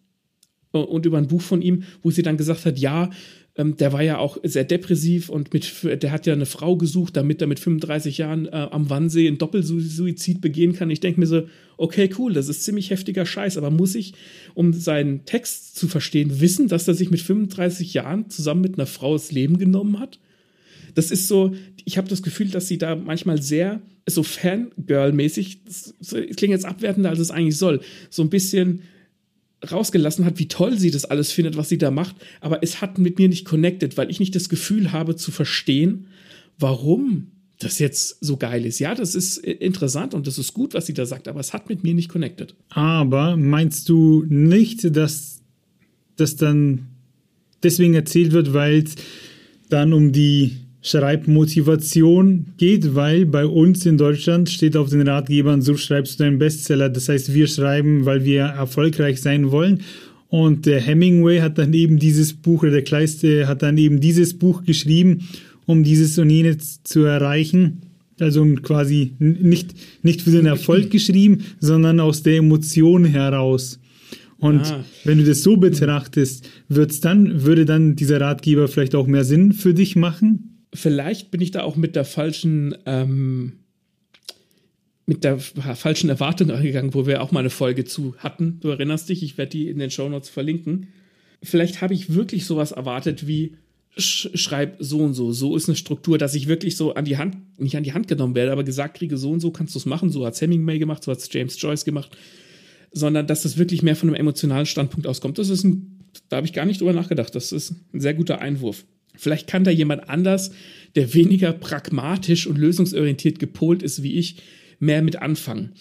und 0.72 1.04
über 1.04 1.18
ein 1.18 1.28
Buch 1.28 1.42
von 1.42 1.60
ihm, 1.60 1.82
wo 2.00 2.10
sie 2.10 2.22
dann 2.22 2.38
gesagt 2.38 2.64
hat, 2.64 2.78
ja, 2.78 3.10
ähm, 3.56 3.76
der 3.76 3.92
war 3.92 4.02
ja 4.02 4.18
auch 4.18 4.38
sehr 4.42 4.64
depressiv 4.64 5.28
und 5.28 5.52
mit, 5.52 5.72
der 5.84 6.10
hat 6.10 6.26
ja 6.26 6.32
eine 6.32 6.46
Frau 6.46 6.76
gesucht, 6.76 7.16
damit 7.16 7.40
er 7.40 7.46
mit 7.46 7.60
35 7.60 8.18
Jahren 8.18 8.46
äh, 8.46 8.50
am 8.70 8.90
Wannsee 8.90 9.28
einen 9.28 9.38
Doppelsuizid 9.38 10.40
begehen 10.40 10.72
kann. 10.72 10.90
Ich 10.90 11.00
denke 11.00 11.20
mir 11.20 11.26
so, 11.26 11.42
okay, 11.76 12.10
cool, 12.18 12.32
das 12.32 12.48
ist 12.48 12.64
ziemlich 12.64 12.90
heftiger 12.90 13.26
Scheiß, 13.26 13.56
aber 13.56 13.70
muss 13.70 13.94
ich, 13.94 14.14
um 14.54 14.72
seinen 14.72 15.24
Text 15.24 15.76
zu 15.76 15.86
verstehen, 15.86 16.40
wissen, 16.40 16.66
dass 16.66 16.88
er 16.88 16.94
sich 16.94 17.10
mit 17.10 17.20
35 17.20 17.94
Jahren 17.94 18.28
zusammen 18.28 18.60
mit 18.60 18.76
einer 18.76 18.86
Frau 18.86 19.12
das 19.12 19.30
Leben 19.30 19.58
genommen 19.58 20.00
hat? 20.00 20.18
Das 20.96 21.10
ist 21.10 21.28
so, 21.28 21.54
ich 21.84 21.96
habe 21.96 22.08
das 22.08 22.22
Gefühl, 22.22 22.48
dass 22.48 22.68
sie 22.68 22.78
da 22.78 22.96
manchmal 22.96 23.40
sehr 23.40 23.82
so 24.06 24.22
Fangirl-mäßig, 24.22 25.58
klingt 26.36 26.52
jetzt 26.52 26.66
abwertender, 26.66 27.10
als 27.10 27.18
es 27.20 27.30
eigentlich 27.30 27.56
soll, 27.56 27.80
so 28.10 28.22
ein 28.22 28.30
bisschen 28.30 28.82
rausgelassen 29.70 30.24
hat, 30.24 30.38
wie 30.38 30.48
toll 30.48 30.78
sie 30.78 30.90
das 30.90 31.04
alles 31.04 31.32
findet, 31.32 31.56
was 31.56 31.68
sie 31.68 31.78
da 31.78 31.90
macht, 31.90 32.16
aber 32.40 32.62
es 32.62 32.80
hat 32.80 32.98
mit 32.98 33.18
mir 33.18 33.28
nicht 33.28 33.44
connected, 33.44 33.96
weil 33.96 34.10
ich 34.10 34.20
nicht 34.20 34.34
das 34.34 34.48
Gefühl 34.48 34.92
habe 34.92 35.16
zu 35.16 35.30
verstehen, 35.30 36.06
warum 36.58 37.28
das 37.58 37.78
jetzt 37.78 38.18
so 38.20 38.36
geil 38.36 38.66
ist. 38.66 38.78
Ja, 38.78 38.94
das 38.94 39.14
ist 39.14 39.38
interessant 39.38 40.14
und 40.14 40.26
das 40.26 40.38
ist 40.38 40.54
gut, 40.54 40.74
was 40.74 40.86
sie 40.86 40.94
da 40.94 41.06
sagt, 41.06 41.28
aber 41.28 41.40
es 41.40 41.52
hat 41.52 41.68
mit 41.68 41.84
mir 41.84 41.94
nicht 41.94 42.08
connected. 42.08 42.54
Aber 42.68 43.36
meinst 43.36 43.88
du 43.88 44.24
nicht, 44.28 44.96
dass 44.96 45.40
das 46.16 46.36
dann 46.36 46.86
deswegen 47.62 47.94
erzählt 47.94 48.32
wird, 48.32 48.52
weil 48.52 48.82
es 48.84 48.94
dann 49.68 49.92
um 49.92 50.12
die 50.12 50.56
Schreibmotivation 50.84 52.52
geht, 52.58 52.94
weil 52.94 53.24
bei 53.24 53.46
uns 53.46 53.86
in 53.86 53.96
Deutschland 53.96 54.50
steht 54.50 54.76
auf 54.76 54.90
den 54.90 55.08
Ratgebern, 55.08 55.62
so 55.62 55.78
schreibst 55.78 56.20
du 56.20 56.24
einen 56.24 56.38
Bestseller. 56.38 56.90
Das 56.90 57.08
heißt, 57.08 57.32
wir 57.32 57.46
schreiben, 57.46 58.04
weil 58.04 58.26
wir 58.26 58.42
erfolgreich 58.42 59.22
sein 59.22 59.50
wollen. 59.50 59.80
Und 60.28 60.66
der 60.66 60.80
Hemingway 60.80 61.40
hat 61.40 61.56
dann 61.56 61.72
eben 61.72 61.98
dieses 61.98 62.34
Buch, 62.34 62.62
oder 62.62 62.72
der 62.72 62.84
Kleiste 62.84 63.48
hat 63.48 63.62
dann 63.62 63.78
eben 63.78 64.00
dieses 64.00 64.38
Buch 64.38 64.62
geschrieben, 64.64 65.26
um 65.64 65.84
dieses 65.84 66.18
und 66.18 66.28
jenes 66.28 66.82
zu 66.82 67.00
erreichen. 67.04 67.80
Also 68.20 68.44
quasi 68.62 69.14
nicht, 69.18 69.74
nicht 70.02 70.20
für 70.20 70.32
den 70.32 70.44
Erfolg 70.44 70.90
geschrieben, 70.90 71.44
sondern 71.60 71.98
aus 71.98 72.22
der 72.22 72.36
Emotion 72.36 73.06
heraus. 73.06 73.80
Und 74.36 74.60
ah. 74.60 74.84
wenn 75.04 75.16
du 75.16 75.24
das 75.24 75.42
so 75.42 75.56
betrachtest, 75.56 76.46
wird's 76.68 77.00
dann, 77.00 77.44
würde 77.44 77.64
dann 77.64 77.96
dieser 77.96 78.20
Ratgeber 78.20 78.68
vielleicht 78.68 78.94
auch 78.94 79.06
mehr 79.06 79.24
Sinn 79.24 79.54
für 79.54 79.72
dich 79.72 79.96
machen? 79.96 80.53
Vielleicht 80.74 81.30
bin 81.30 81.40
ich 81.40 81.52
da 81.52 81.62
auch 81.62 81.76
mit 81.76 81.96
der 81.96 82.04
falschen, 82.04 82.76
ähm, 82.84 83.60
mit 85.06 85.24
der 85.24 85.38
falschen 85.38 86.10
Erwartung 86.10 86.50
angegangen, 86.50 86.94
wo 86.94 87.06
wir 87.06 87.22
auch 87.22 87.30
mal 87.30 87.40
eine 87.40 87.50
Folge 87.50 87.84
zu 87.84 88.14
hatten. 88.18 88.58
Du 88.60 88.68
erinnerst 88.68 89.08
dich, 89.08 89.22
ich 89.22 89.38
werde 89.38 89.50
die 89.50 89.68
in 89.68 89.78
den 89.78 89.90
Shownotes 89.90 90.28
verlinken. 90.28 90.88
Vielleicht 91.42 91.80
habe 91.80 91.94
ich 91.94 92.14
wirklich 92.14 92.46
sowas 92.46 92.72
erwartet 92.72 93.26
wie 93.26 93.56
sch 93.96 94.30
schreib 94.34 94.76
so 94.80 94.98
und 94.98 95.14
so, 95.14 95.30
so 95.30 95.54
ist 95.54 95.68
eine 95.68 95.76
Struktur, 95.76 96.18
dass 96.18 96.34
ich 96.34 96.48
wirklich 96.48 96.76
so 96.76 96.94
an 96.94 97.04
die 97.04 97.16
Hand, 97.16 97.36
nicht 97.60 97.76
an 97.76 97.84
die 97.84 97.92
Hand 97.92 98.08
genommen 98.08 98.34
werde, 98.34 98.50
aber 98.50 98.64
gesagt 98.64 98.96
kriege, 98.96 99.16
so 99.16 99.30
und 99.30 99.40
so 99.40 99.52
kannst 99.52 99.74
du 99.74 99.78
es 99.78 99.86
machen, 99.86 100.10
so 100.10 100.26
hat 100.26 100.40
Hemingway 100.40 100.78
gemacht, 100.78 101.04
so 101.04 101.12
hat 101.12 101.32
James 101.32 101.60
Joyce 101.60 101.84
gemacht, 101.84 102.16
sondern 102.92 103.26
dass 103.26 103.42
das 103.42 103.56
wirklich 103.56 103.82
mehr 103.82 103.94
von 103.94 104.08
einem 104.08 104.16
emotionalen 104.16 104.66
Standpunkt 104.66 105.06
auskommt. 105.06 105.38
Das 105.38 105.48
ist 105.48 105.62
ein, 105.62 106.00
da 106.28 106.38
habe 106.38 106.46
ich 106.46 106.52
gar 106.52 106.64
nicht 106.64 106.80
drüber 106.80 106.92
nachgedacht. 106.92 107.34
Das 107.34 107.52
ist 107.52 107.74
ein 107.92 108.00
sehr 108.00 108.14
guter 108.14 108.40
Einwurf. 108.40 108.84
Vielleicht 109.16 109.46
kann 109.46 109.64
da 109.64 109.70
jemand 109.70 110.08
anders, 110.08 110.50
der 110.96 111.14
weniger 111.14 111.52
pragmatisch 111.52 112.46
und 112.46 112.58
lösungsorientiert 112.58 113.38
gepolt 113.38 113.82
ist 113.82 114.02
wie 114.02 114.14
ich, 114.14 114.36
mehr 114.78 115.02
mit 115.02 115.16
anfangen. 115.16 115.72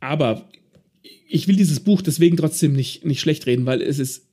Aber 0.00 0.48
ich 1.28 1.48
will 1.48 1.56
dieses 1.56 1.80
Buch 1.80 2.02
deswegen 2.02 2.36
trotzdem 2.36 2.72
nicht, 2.72 3.04
nicht 3.04 3.20
schlecht 3.20 3.46
reden, 3.46 3.66
weil 3.66 3.82
es 3.82 3.98
ist 3.98 4.26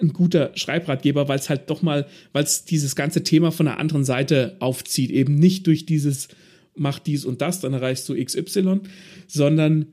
ein 0.00 0.12
guter 0.12 0.52
Schreibratgeber, 0.54 1.28
weil 1.28 1.38
es 1.38 1.48
halt 1.48 1.70
doch 1.70 1.82
mal, 1.82 2.06
weil 2.32 2.44
es 2.44 2.64
dieses 2.64 2.96
ganze 2.96 3.24
Thema 3.24 3.50
von 3.50 3.66
der 3.66 3.78
anderen 3.78 4.04
Seite 4.04 4.56
aufzieht. 4.60 5.10
Eben 5.10 5.36
nicht 5.36 5.66
durch 5.66 5.86
dieses 5.86 6.28
mach 6.76 6.98
dies 6.98 7.24
und 7.24 7.40
das, 7.40 7.60
dann 7.60 7.72
erreichst 7.72 8.08
du 8.08 8.22
XY, 8.22 8.80
sondern 9.26 9.86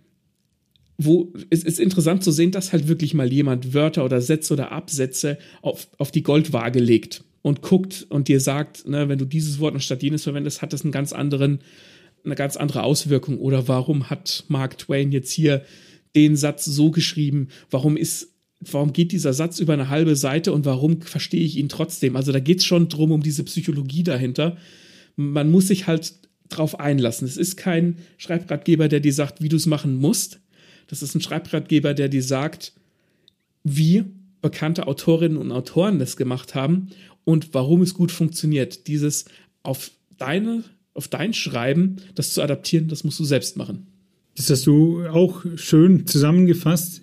wo 0.98 1.34
es 1.50 1.64
ist 1.64 1.80
interessant 1.80 2.24
zu 2.24 2.32
sehen, 2.32 2.52
dass 2.52 2.72
halt 2.72 2.88
wirklich 2.88 3.14
mal 3.14 3.32
jemand 3.32 3.74
Wörter 3.74 4.06
oder 4.06 4.22
Sätze 4.22 4.54
oder 4.54 4.72
Absätze 4.72 5.38
auf, 5.62 5.88
auf 5.98 6.12
die 6.12 6.24
Goldwaage 6.24 6.80
legt 6.80 7.24
und 7.44 7.62
guckt 7.62 8.08
und 8.10 8.28
dir 8.28 8.40
sagt, 8.40 8.88
ne, 8.88 9.08
wenn 9.10 9.20
du 9.20 9.26
dieses 9.26 9.60
Wort 9.60 9.76
anstatt 9.76 10.02
jenes 10.02 10.24
verwendest, 10.24 10.64
hat 10.64 10.74
das 10.74 10.82
einen 10.82 10.92
ganz 10.92 11.14
anderen, 11.14 11.60
eine 12.26 12.36
ganz 12.36 12.58
andere 12.58 12.82
Auswirkung. 12.84 13.38
Oder 13.38 13.68
warum 13.68 14.10
hat 14.10 14.46
Mark 14.48 14.80
Twain 14.80 15.12
jetzt 15.12 15.32
hier 15.32 15.64
den 16.16 16.36
Satz 16.36 16.66
so 16.66 16.90
geschrieben? 16.90 17.50
Warum 17.70 17.96
ist 17.98 18.30
warum 18.72 18.94
geht 18.94 19.12
dieser 19.12 19.34
Satz 19.34 19.60
über 19.60 19.74
eine 19.74 19.90
halbe 19.90 20.16
Seite 20.16 20.54
und 20.54 20.64
warum 20.64 21.02
verstehe 21.02 21.44
ich 21.44 21.58
ihn 21.58 21.68
trotzdem? 21.68 22.16
Also 22.16 22.32
da 22.32 22.40
geht 22.40 22.60
es 22.60 22.66
schon 22.66 22.88
drum 22.88 23.12
um 23.12 23.22
diese 23.22 23.44
Psychologie 23.44 24.04
dahinter. 24.04 24.56
Man 25.18 25.52
muss 25.52 25.68
sich 25.68 25.86
halt 25.86 26.14
drauf 26.48 26.80
einlassen. 26.80 27.28
Es 27.28 27.36
ist 27.36 27.58
kein 27.58 27.98
Schreibratgeber, 28.18 28.88
der 28.88 29.02
dir 29.02 29.12
sagt, 29.12 29.42
wie 29.42 29.50
du 29.50 29.58
es 29.58 29.66
machen 29.66 29.98
musst, 29.98 30.40
das 30.88 31.02
ist 31.02 31.14
ein 31.14 31.22
Schreibratgeber, 31.22 31.94
der 31.94 32.08
dir 32.08 32.24
sagt, 32.24 32.72
wie 33.64 34.06
bekannte 34.44 34.86
Autorinnen 34.86 35.38
und 35.38 35.52
Autoren 35.52 35.98
das 35.98 36.16
gemacht 36.18 36.54
haben 36.54 36.90
und 37.24 37.54
warum 37.54 37.82
es 37.82 37.96
gut 37.96 38.12
funktioniert. 38.12 38.88
Dieses 38.88 39.26
auf 39.64 39.90
deine, 40.20 40.64
auf 40.94 41.08
dein 41.08 41.34
Schreiben, 41.34 41.96
das 42.14 42.34
zu 42.34 42.44
adaptieren, 42.44 42.90
das 42.90 43.04
musst 43.04 43.20
du 43.20 43.24
selbst 43.24 43.58
machen. 43.58 43.88
Das 44.36 44.50
hast 44.50 44.68
du 44.68 45.08
auch 45.08 45.44
schön 45.56 46.06
zusammengefasst. 46.06 47.02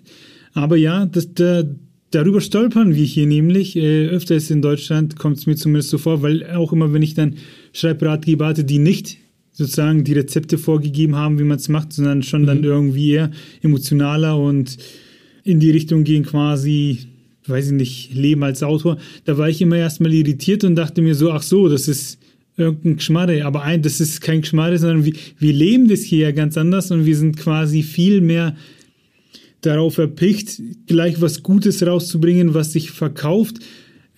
Aber 0.53 0.77
ja, 0.77 1.05
das, 1.05 1.33
da, 1.33 1.63
darüber 2.11 2.41
stolpern 2.41 2.93
wir 2.95 3.05
hier 3.05 3.25
nämlich. 3.25 3.75
Äh, 3.75 4.07
öfters 4.07 4.51
in 4.51 4.61
Deutschland 4.61 5.17
kommt 5.17 5.37
es 5.37 5.47
mir 5.47 5.55
zumindest 5.55 5.89
so 5.89 5.97
vor, 5.97 6.21
weil 6.21 6.45
auch 6.51 6.71
immer, 6.71 6.93
wenn 6.93 7.01
ich 7.01 7.15
dann 7.15 7.35
Schreibratgeber 7.73 8.47
hatte, 8.47 8.63
die 8.63 8.79
nicht 8.79 9.17
sozusagen 9.51 10.03
die 10.03 10.13
Rezepte 10.13 10.57
vorgegeben 10.57 11.15
haben, 11.15 11.39
wie 11.39 11.43
man 11.43 11.57
es 11.57 11.69
macht, 11.69 11.93
sondern 11.93 12.21
schon 12.23 12.43
mhm. 12.43 12.47
dann 12.47 12.63
irgendwie 12.63 13.11
eher 13.11 13.31
emotionaler 13.61 14.37
und 14.37 14.77
in 15.43 15.59
die 15.59 15.71
Richtung 15.71 16.03
gehen 16.03 16.23
quasi, 16.23 17.10
weiß 17.47 17.67
ich 17.67 17.73
nicht, 17.73 18.13
Leben 18.13 18.43
als 18.43 18.63
Autor. 18.63 18.97
Da 19.25 19.37
war 19.37 19.49
ich 19.49 19.61
immer 19.61 19.77
erstmal 19.77 20.13
irritiert 20.13 20.63
und 20.63 20.75
dachte 20.75 21.01
mir 21.01 21.15
so, 21.15 21.31
ach 21.31 21.43
so, 21.43 21.69
das 21.69 21.87
ist 21.87 22.19
irgendein 22.57 22.97
Geschmarre, 22.97 23.45
aber 23.45 23.63
ein, 23.63 23.81
das 23.81 23.99
ist 23.99 24.21
kein 24.21 24.41
Geschmarre, 24.41 24.77
sondern 24.77 25.05
wir, 25.05 25.13
wir 25.37 25.53
leben 25.53 25.87
das 25.87 26.01
hier 26.01 26.19
ja 26.19 26.31
ganz 26.31 26.57
anders 26.57 26.91
und 26.91 27.05
wir 27.05 27.15
sind 27.15 27.37
quasi 27.37 27.81
viel 27.81 28.21
mehr 28.21 28.55
darauf 29.61 29.97
erpicht, 29.97 30.61
gleich 30.87 31.21
was 31.21 31.43
Gutes 31.43 31.85
rauszubringen, 31.85 32.53
was 32.53 32.73
sich 32.73 32.91
verkauft, 32.91 33.59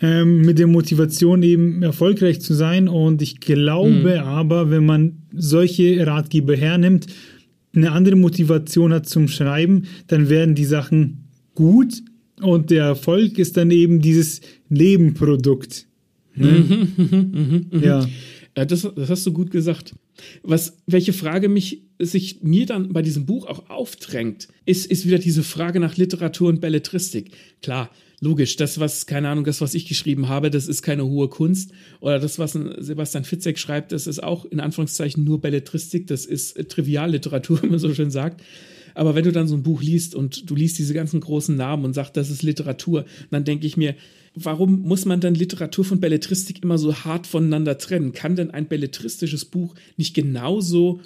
ähm, 0.01 0.42
mit 0.42 0.58
der 0.58 0.68
Motivation 0.68 1.44
eben 1.44 1.84
erfolgreich 1.84 2.42
zu 2.42 2.53
sein. 2.53 2.88
Und 2.88 3.22
ich 3.22 3.39
glaube 3.39 3.89
mhm. 3.89 4.20
aber, 4.20 4.72
wenn 4.72 4.86
man 4.86 5.18
solche 5.34 6.06
Ratgeber 6.06 6.56
hernimmt, 6.56 7.08
eine 7.75 7.92
andere 7.92 8.15
Motivation 8.15 8.94
hat 8.94 9.10
zum 9.10 9.27
Schreiben, 9.27 9.84
dann 10.08 10.30
werden 10.30 10.56
die 10.56 10.65
Sachen 10.65 11.25
gut 11.56 12.03
und 12.43 12.69
der 12.69 12.83
Erfolg 12.83 13.39
ist 13.39 13.57
dann 13.57 13.71
eben 13.71 14.00
dieses 14.00 14.41
Nebenprodukt. 14.69 15.88
Ne? 16.35 16.51
Mhm, 16.51 16.88
mhm, 16.97 17.67
mhm, 17.71 17.83
ja. 17.83 18.07
ja 18.57 18.65
das, 18.65 18.88
das, 18.95 19.09
hast 19.09 19.25
du 19.25 19.33
gut 19.33 19.51
gesagt. 19.51 19.95
Was, 20.43 20.77
welche 20.85 21.13
Frage 21.13 21.50
mich 21.50 21.83
sich 22.00 22.41
mir 22.43 22.65
dann 22.65 22.93
bei 22.93 23.01
diesem 23.01 23.25
Buch 23.25 23.45
auch 23.47 23.69
aufdrängt, 23.69 24.47
ist, 24.65 24.85
ist 24.85 25.05
wieder 25.05 25.19
diese 25.19 25.43
Frage 25.43 25.79
nach 25.79 25.97
Literatur 25.97 26.50
und 26.50 26.62
Belletristik. 26.62 27.31
Klar, 27.62 27.89
logisch, 28.19 28.55
das, 28.55 28.79
was, 28.79 29.05
keine 29.05 29.29
Ahnung, 29.29 29.43
das, 29.43 29.62
was 29.62 29.73
ich 29.73 29.88
geschrieben 29.88 30.29
habe, 30.29 30.50
das 30.50 30.67
ist 30.67 30.81
keine 30.81 31.05
hohe 31.05 31.29
Kunst. 31.29 31.71
Oder 32.00 32.19
das, 32.19 32.39
was 32.39 32.53
Sebastian 32.53 33.23
Fitzek 33.25 33.59
schreibt, 33.59 33.91
das 33.91 34.07
ist 34.07 34.23
auch 34.23 34.45
in 34.45 34.59
Anführungszeichen 34.59 35.23
nur 35.23 35.41
Belletristik, 35.41 36.07
das 36.07 36.25
ist 36.25 36.57
Trivialliteratur, 36.69 37.62
wie 37.63 37.67
man 37.67 37.79
so 37.79 37.93
schön 37.93 38.12
sagt. 38.12 38.41
Aber 38.95 39.15
wenn 39.15 39.23
du 39.23 39.31
dann 39.31 39.47
so 39.47 39.55
ein 39.55 39.63
Buch 39.63 39.81
liest 39.81 40.15
und 40.15 40.50
du 40.50 40.55
liest 40.55 40.77
diese 40.79 40.93
ganzen 40.93 41.19
großen 41.19 41.55
Namen 41.55 41.85
und 41.85 41.93
sagst, 41.93 42.17
das 42.17 42.29
ist 42.29 42.43
Literatur, 42.43 43.05
dann 43.31 43.43
denke 43.43 43.67
ich 43.67 43.77
mir, 43.77 43.95
warum 44.35 44.81
muss 44.81 45.05
man 45.05 45.19
dann 45.19 45.35
Literatur 45.35 45.85
von 45.85 46.00
Belletristik 46.00 46.63
immer 46.63 46.77
so 46.77 46.93
hart 46.95 47.27
voneinander 47.27 47.77
trennen? 47.77 48.13
Kann 48.13 48.35
denn 48.35 48.51
ein 48.51 48.67
belletristisches 48.67 49.45
Buch 49.45 49.75
nicht 49.97 50.13
genauso 50.13 51.01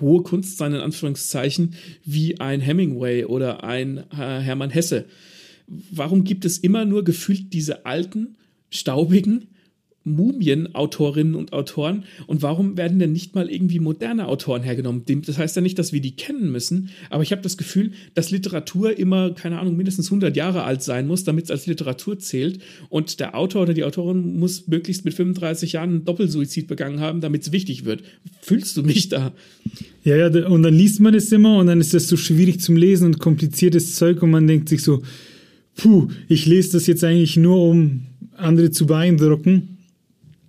hohe 0.00 0.22
Kunst 0.22 0.56
sein, 0.56 0.72
in 0.72 0.80
Anführungszeichen, 0.80 1.74
wie 2.04 2.40
ein 2.40 2.60
Hemingway 2.60 3.24
oder 3.24 3.64
ein 3.64 3.98
äh, 3.98 4.40
Hermann 4.40 4.70
Hesse? 4.70 5.04
warum 5.66 6.24
gibt 6.24 6.44
es 6.44 6.58
immer 6.58 6.84
nur 6.84 7.04
gefühlt 7.04 7.52
diese 7.52 7.86
alten, 7.86 8.36
staubigen 8.70 9.48
Mumien-Autorinnen 10.04 11.34
und 11.34 11.52
Autoren 11.52 12.04
und 12.26 12.42
warum 12.42 12.76
werden 12.76 12.98
denn 12.98 13.12
nicht 13.12 13.34
mal 13.34 13.50
irgendwie 13.50 13.80
moderne 13.80 14.28
Autoren 14.28 14.62
hergenommen? 14.62 15.02
Das 15.26 15.38
heißt 15.38 15.56
ja 15.56 15.62
nicht, 15.62 15.78
dass 15.78 15.92
wir 15.92 16.00
die 16.00 16.14
kennen 16.14 16.52
müssen, 16.52 16.90
aber 17.10 17.22
ich 17.22 17.32
habe 17.32 17.42
das 17.42 17.56
Gefühl, 17.56 17.92
dass 18.14 18.30
Literatur 18.30 18.98
immer, 18.98 19.34
keine 19.34 19.58
Ahnung, 19.58 19.76
mindestens 19.76 20.06
100 20.06 20.36
Jahre 20.36 20.64
alt 20.64 20.82
sein 20.82 21.06
muss, 21.06 21.24
damit 21.24 21.44
es 21.44 21.50
als 21.50 21.66
Literatur 21.66 22.18
zählt 22.18 22.60
und 22.90 23.18
der 23.18 23.34
Autor 23.34 23.62
oder 23.62 23.74
die 23.74 23.84
Autorin 23.84 24.38
muss 24.38 24.68
möglichst 24.68 25.04
mit 25.04 25.14
35 25.14 25.72
Jahren 25.72 25.90
einen 25.90 26.04
Doppelsuizid 26.04 26.66
begangen 26.66 27.00
haben, 27.00 27.20
damit 27.20 27.42
es 27.42 27.52
wichtig 27.52 27.84
wird. 27.84 28.02
Fühlst 28.40 28.76
du 28.76 28.82
mich 28.82 29.08
da? 29.08 29.32
Ja, 30.04 30.16
ja, 30.16 30.46
und 30.46 30.62
dann 30.62 30.74
liest 30.74 31.00
man 31.00 31.14
es 31.14 31.32
immer 31.32 31.58
und 31.58 31.66
dann 31.66 31.80
ist 31.80 31.94
das 31.94 32.08
so 32.08 32.16
schwierig 32.16 32.60
zum 32.60 32.76
Lesen 32.76 33.06
und 33.06 33.18
kompliziertes 33.18 33.96
Zeug 33.96 34.22
und 34.22 34.30
man 34.30 34.46
denkt 34.46 34.68
sich 34.68 34.82
so, 34.82 35.02
puh, 35.76 36.08
ich 36.28 36.46
lese 36.46 36.72
das 36.72 36.86
jetzt 36.86 37.02
eigentlich 37.04 37.36
nur, 37.36 37.58
um 37.70 38.02
andere 38.36 38.70
zu 38.70 38.86
beeindrucken. 38.86 39.73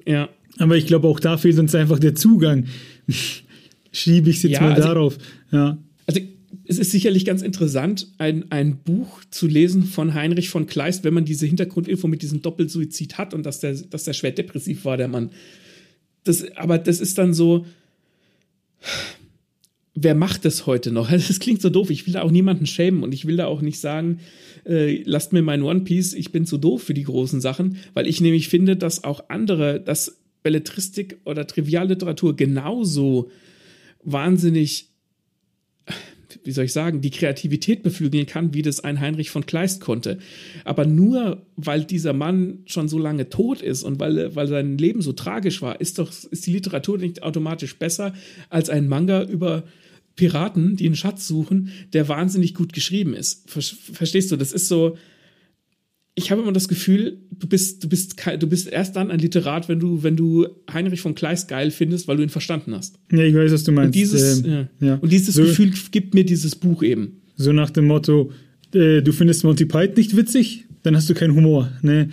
Ja. 0.06 0.30
Aber 0.58 0.78
ich 0.78 0.88
glaube, 0.88 1.08
auch 1.08 1.20
da 1.20 1.38
fehlt 1.38 1.60
uns 1.60 1.76
einfach 1.76 2.00
der 2.00 2.16
Zugang. 2.16 2.66
Schiebe 3.92 4.30
ich 4.30 4.38
es 4.38 4.44
jetzt 4.44 4.54
ja, 4.54 4.62
mal 4.62 4.74
also, 4.74 4.88
darauf. 4.88 5.18
Ja. 5.52 5.78
Also 6.06 6.22
es 6.68 6.80
ist 6.80 6.92
sicherlich 6.92 7.26
ganz 7.26 7.42
interessant, 7.42 8.08
ein, 8.18 8.52
ein 8.52 8.78
Buch 8.78 9.22
zu 9.30 9.48
lesen 9.48 9.84
von 9.84 10.14
Heinrich 10.14 10.50
von 10.50 10.68
Kleist, 10.68 11.04
wenn 11.04 11.14
man 11.14 11.26
diese 11.26 11.46
Hintergrundinfo 11.46 12.08
mit 12.08 12.22
diesem 12.22 12.42
Doppelsuizid 12.42 13.18
hat 13.18 13.34
und 13.34 13.46
dass 13.46 13.60
der, 13.60 13.74
dass 13.74 14.04
der 14.04 14.14
schwer 14.14 14.32
depressiv 14.32 14.86
war, 14.86 14.98
der 14.98 15.08
Mann. 15.08 15.32
Das, 16.24 16.46
aber 16.56 16.78
das 16.78 17.00
ist 17.00 17.18
dann 17.18 17.34
so, 17.34 17.66
wer 20.06 20.16
macht 20.16 20.46
das 20.46 20.68
heute 20.68 20.92
noch? 20.92 21.10
Das 21.26 21.40
klingt 21.40 21.62
so 21.62 21.70
doof. 21.70 21.90
Ich 21.90 22.06
will 22.06 22.14
da 22.14 22.22
auch 22.22 22.32
niemanden 22.32 22.68
schämen 22.68 23.04
und 23.04 23.14
ich 23.14 23.26
will 23.26 23.36
da 23.36 23.48
auch 23.48 23.62
nicht 23.62 23.80
sagen, 23.80 24.20
äh, 24.66 25.02
lasst 25.04 25.34
mir 25.34 25.42
mein 25.42 25.64
One 25.64 25.82
Piece, 25.82 26.14
ich 26.14 26.32
bin 26.32 26.46
zu 26.46 26.58
doof 26.58 26.84
für 26.84 26.94
die 26.94 27.04
großen 27.04 27.42
Sachen, 27.42 27.78
weil 27.94 28.08
ich 28.08 28.22
nämlich 28.22 28.48
finde, 28.48 28.78
dass 28.78 29.04
auch 29.04 29.26
andere, 29.30 29.82
dass 29.82 30.20
Belletristik 30.44 31.18
oder 31.26 31.48
Trivialliteratur 31.48 32.36
genauso 32.36 33.32
wahnsinnig 34.04 34.92
wie 36.44 36.52
soll 36.52 36.66
ich 36.66 36.74
sagen, 36.74 37.02
die 37.02 37.10
Kreativität 37.10 37.82
beflügeln 37.82 38.28
kann, 38.28 38.54
wie 38.54 38.62
das 38.62 38.84
ein 38.84 39.00
Heinrich 39.00 39.32
von 39.32 39.48
Kleist 39.48 39.82
konnte. 39.82 40.20
Aber 40.64 40.86
nur 40.86 41.42
weil 41.56 41.86
dieser 41.86 42.14
Mann 42.14 42.60
schon 42.66 42.88
so 42.88 43.00
lange 43.00 43.30
tot 43.30 43.62
ist 43.64 43.82
und 43.82 44.00
weil, 44.00 44.36
weil 44.36 44.48
sein 44.48 44.78
Leben 44.78 45.02
so 45.02 45.14
tragisch 45.14 45.64
war, 45.64 45.82
ist 45.82 45.98
doch 45.98 46.12
ist 46.12 46.46
die 46.46 46.52
Literatur 46.52 47.00
nicht 47.00 47.24
automatisch 47.24 47.78
besser 47.78 48.14
als 48.50 48.70
ein 48.70 48.88
Manga 48.88 49.24
über 49.24 49.64
Piraten, 50.16 50.76
die 50.76 50.86
einen 50.86 50.96
Schatz 50.96 51.28
suchen, 51.28 51.70
der 51.94 52.08
wahnsinnig 52.08 52.54
gut 52.54 52.74
geschrieben 52.74 53.14
ist. 53.14 53.50
Verstehst 53.50 54.32
du? 54.32 54.38
Das 54.38 54.52
ist 54.52 54.68
so. 54.68 54.98
Ich 56.18 56.32
habe 56.32 56.42
immer 56.42 56.54
das 56.54 56.70
Gefühl, 56.70 57.20
du 57.30 57.46
bist, 57.46 57.84
du 57.84 57.90
bist, 57.90 58.22
du 58.40 58.48
bist 58.48 58.70
erst 58.70 58.96
dann 58.96 59.12
ein 59.12 59.20
Literat, 59.20 59.68
wenn 59.68 59.82
du, 59.82 60.02
wenn 60.02 60.16
du 60.16 60.48
Heinrich 60.72 61.02
von 61.02 61.14
Kleist 61.14 61.50
geil 61.50 61.72
findest, 61.72 62.08
weil 62.08 62.16
du 62.16 62.24
ihn 62.24 62.30
verstanden 62.30 62.74
hast. 62.74 62.98
Ja, 63.12 63.20
ich 63.20 63.36
weiß, 63.36 63.52
was 63.52 63.66
du 63.66 63.74
meinst. 63.74 63.88
Und 63.88 63.96
dieses, 63.96 64.46
ähm, 64.46 64.70
ja. 64.80 64.88
Ja. 64.88 64.96
Und 64.96 65.12
dieses 65.12 65.36
so, 65.36 65.44
Gefühl 65.44 65.74
gibt 65.92 66.14
mir 66.14 66.24
dieses 66.24 66.56
Buch 66.56 66.84
eben. 66.84 67.22
So 67.36 67.52
nach 67.52 67.70
dem 67.70 67.88
Motto, 67.88 68.32
äh, 68.74 69.02
du 69.02 69.12
findest 69.12 69.44
Monty 69.44 69.66
Python 69.66 69.96
nicht 69.98 70.16
witzig, 70.16 70.64
dann 70.84 70.96
hast 70.96 71.10
du 71.10 71.14
keinen 71.16 71.36
Humor. 71.36 71.70
Ne? 71.82 72.10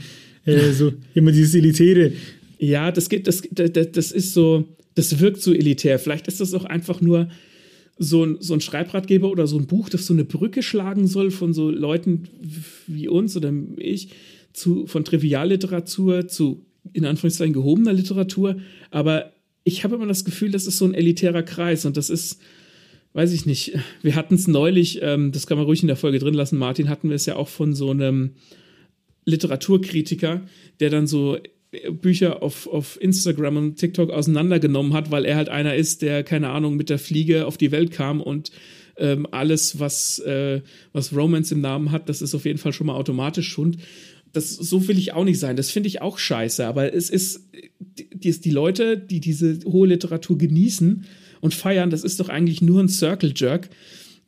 Äh, 0.46 0.72
so 0.72 0.92
immer 1.14 1.30
dieses 1.30 1.54
Elitäre. 1.54 2.12
Ja, 2.58 2.90
das 2.90 3.08
geht, 3.08 3.28
das, 3.28 3.42
das, 3.52 3.92
das 3.92 4.10
ist 4.10 4.34
so, 4.34 4.68
das 4.96 5.20
wirkt 5.20 5.42
so 5.42 5.52
elitär. 5.52 6.00
Vielleicht 6.00 6.26
ist 6.26 6.40
das 6.40 6.54
auch 6.54 6.64
einfach 6.64 7.00
nur 7.00 7.28
so 7.98 8.24
ein, 8.24 8.36
so 8.40 8.54
ein 8.54 8.60
Schreibratgeber 8.60 9.30
oder 9.30 9.46
so 9.46 9.58
ein 9.58 9.66
Buch, 9.66 9.88
das 9.88 10.06
so 10.06 10.14
eine 10.14 10.24
Brücke 10.24 10.62
schlagen 10.62 11.06
soll 11.06 11.30
von 11.30 11.52
so 11.52 11.70
Leuten 11.70 12.24
wie 12.86 13.08
uns 13.08 13.36
oder 13.36 13.52
ich 13.76 14.08
zu, 14.52 14.86
von 14.86 15.04
Trivialliteratur 15.04 16.28
zu 16.28 16.64
in 16.92 17.04
Anführungszeichen 17.04 17.52
gehobener 17.52 17.92
Literatur. 17.92 18.56
Aber 18.90 19.32
ich 19.64 19.84
habe 19.84 19.94
immer 19.94 20.06
das 20.06 20.24
Gefühl, 20.24 20.50
das 20.50 20.66
ist 20.66 20.78
so 20.78 20.84
ein 20.84 20.94
elitärer 20.94 21.42
Kreis 21.42 21.84
und 21.84 21.96
das 21.96 22.10
ist, 22.10 22.40
weiß 23.12 23.32
ich 23.32 23.46
nicht, 23.46 23.78
wir 24.02 24.16
hatten 24.16 24.34
es 24.34 24.48
neulich, 24.48 25.00
ähm, 25.02 25.32
das 25.32 25.46
kann 25.46 25.58
man 25.58 25.66
ruhig 25.66 25.82
in 25.82 25.86
der 25.86 25.96
Folge 25.96 26.18
drin 26.18 26.34
lassen, 26.34 26.58
Martin, 26.58 26.88
hatten 26.88 27.08
wir 27.08 27.16
es 27.16 27.26
ja 27.26 27.36
auch 27.36 27.48
von 27.48 27.74
so 27.74 27.90
einem 27.90 28.32
Literaturkritiker, 29.24 30.42
der 30.80 30.90
dann 30.90 31.06
so 31.06 31.38
Bücher 31.90 32.42
auf, 32.42 32.66
auf 32.66 33.00
Instagram 33.00 33.56
und 33.56 33.76
TikTok 33.76 34.10
auseinandergenommen 34.10 34.92
hat, 34.92 35.10
weil 35.10 35.24
er 35.24 35.36
halt 35.36 35.48
einer 35.48 35.74
ist, 35.74 36.02
der, 36.02 36.22
keine 36.22 36.50
Ahnung, 36.50 36.76
mit 36.76 36.90
der 36.90 36.98
Fliege 36.98 37.46
auf 37.46 37.56
die 37.56 37.72
Welt 37.72 37.90
kam 37.90 38.20
und 38.20 38.52
ähm, 38.98 39.26
alles, 39.30 39.78
was, 39.80 40.18
äh, 40.20 40.60
was 40.92 41.14
Romance 41.14 41.52
im 41.52 41.62
Namen 41.62 41.90
hat, 41.90 42.08
das 42.08 42.20
ist 42.20 42.34
auf 42.34 42.44
jeden 42.44 42.58
Fall 42.58 42.74
schon 42.74 42.88
mal 42.88 42.94
automatisch 42.94 43.48
Schund. 43.48 43.78
Das, 44.32 44.50
so 44.50 44.86
will 44.86 44.98
ich 44.98 45.14
auch 45.14 45.24
nicht 45.24 45.38
sein. 45.38 45.56
Das 45.56 45.70
finde 45.70 45.88
ich 45.88 46.02
auch 46.02 46.18
scheiße. 46.18 46.66
Aber 46.66 46.92
es 46.92 47.10
ist, 47.10 47.48
die, 48.12 48.38
die 48.38 48.50
Leute, 48.50 48.98
die 48.98 49.20
diese 49.20 49.58
hohe 49.64 49.88
Literatur 49.88 50.38
genießen 50.38 51.04
und 51.40 51.54
feiern, 51.54 51.90
das 51.90 52.04
ist 52.04 52.20
doch 52.20 52.28
eigentlich 52.28 52.62
nur 52.62 52.82
ein 52.82 52.88
Circle 52.88 53.32
Jerk 53.34 53.70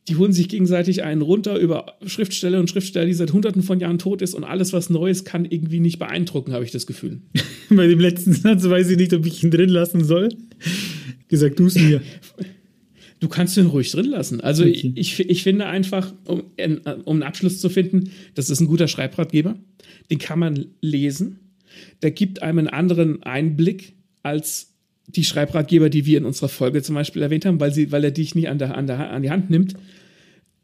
die 0.09 0.17
holen 0.17 0.33
sich 0.33 0.49
gegenseitig 0.49 1.03
einen 1.03 1.23
runter 1.23 1.59
über 1.59 1.95
Schriftsteller 2.05 2.61
und 2.61 2.69
Schriftsteller, 2.69 3.07
die 3.07 3.15
seit 3.15 3.33
hunderten 3.33 3.63
von 3.63 3.81
Jahren 3.81 3.99
tot 3.99 4.21
ist 4.21 4.35
und 4.35 4.45
alles, 4.45 4.73
was 4.73 4.91
Neues 4.91 5.25
kann 5.25 5.47
irgendwie 5.47 5.81
nicht 5.81 5.99
beeindrucken, 5.99 6.53
habe 6.53 6.65
ich 6.65 6.71
das 6.71 6.87
Gefühl. 6.87 7.21
Bei 7.71 7.87
dem 7.87 8.01
letzten 8.01 8.35
Satz 8.35 8.65
weiß 8.65 8.91
ich 8.91 8.99
nicht, 8.99 9.15
ob 9.15 9.25
ich 9.25 9.43
ihn 9.43 9.51
drin 9.51 9.71
lassen 9.71 10.05
soll. 10.05 10.29
Gesagt, 11.29 11.59
du 11.59 11.67
es 11.67 11.77
mir. 11.77 12.03
Du 13.21 13.29
kannst 13.29 13.57
ihn 13.57 13.67
ruhig 13.67 13.91
drin 13.91 14.07
lassen. 14.07 14.43
Also 14.43 14.65
okay. 14.65 14.93
ich, 14.95 15.19
ich, 15.19 15.43
finde 15.43 15.65
einfach, 15.67 16.13
um, 16.27 16.43
um 17.05 17.15
einen 17.15 17.23
Abschluss 17.23 17.59
zu 17.59 17.71
finden, 17.71 18.11
das 18.35 18.51
ist 18.51 18.61
ein 18.61 18.67
guter 18.67 18.89
Schreibratgeber. 18.89 19.57
Den 20.11 20.19
kann 20.19 20.39
man 20.39 20.67
lesen. 20.83 21.39
Der 22.03 22.11
gibt 22.11 22.43
einem 22.43 22.59
einen 22.59 22.69
anderen 22.69 23.23
Einblick 23.23 23.95
als 24.23 24.74
die 25.07 25.25
Schreibratgeber, 25.25 25.91
die 25.91 26.07
wir 26.07 26.19
in 26.19 26.25
unserer 26.25 26.49
Folge 26.49 26.83
zum 26.83 26.95
Beispiel 26.95 27.23
erwähnt 27.23 27.45
haben, 27.45 27.61
weil, 27.61 27.73
sie, 27.73 27.93
weil 27.93 28.05
er 28.05 28.11
dich 28.11 28.35
nicht 28.35 28.49
an, 28.49 28.59
der, 28.59 28.77
an, 28.77 28.87
der, 28.87 29.11
an 29.11 29.23
die 29.23 29.31
Hand 29.31 29.51
nimmt. 29.51 29.75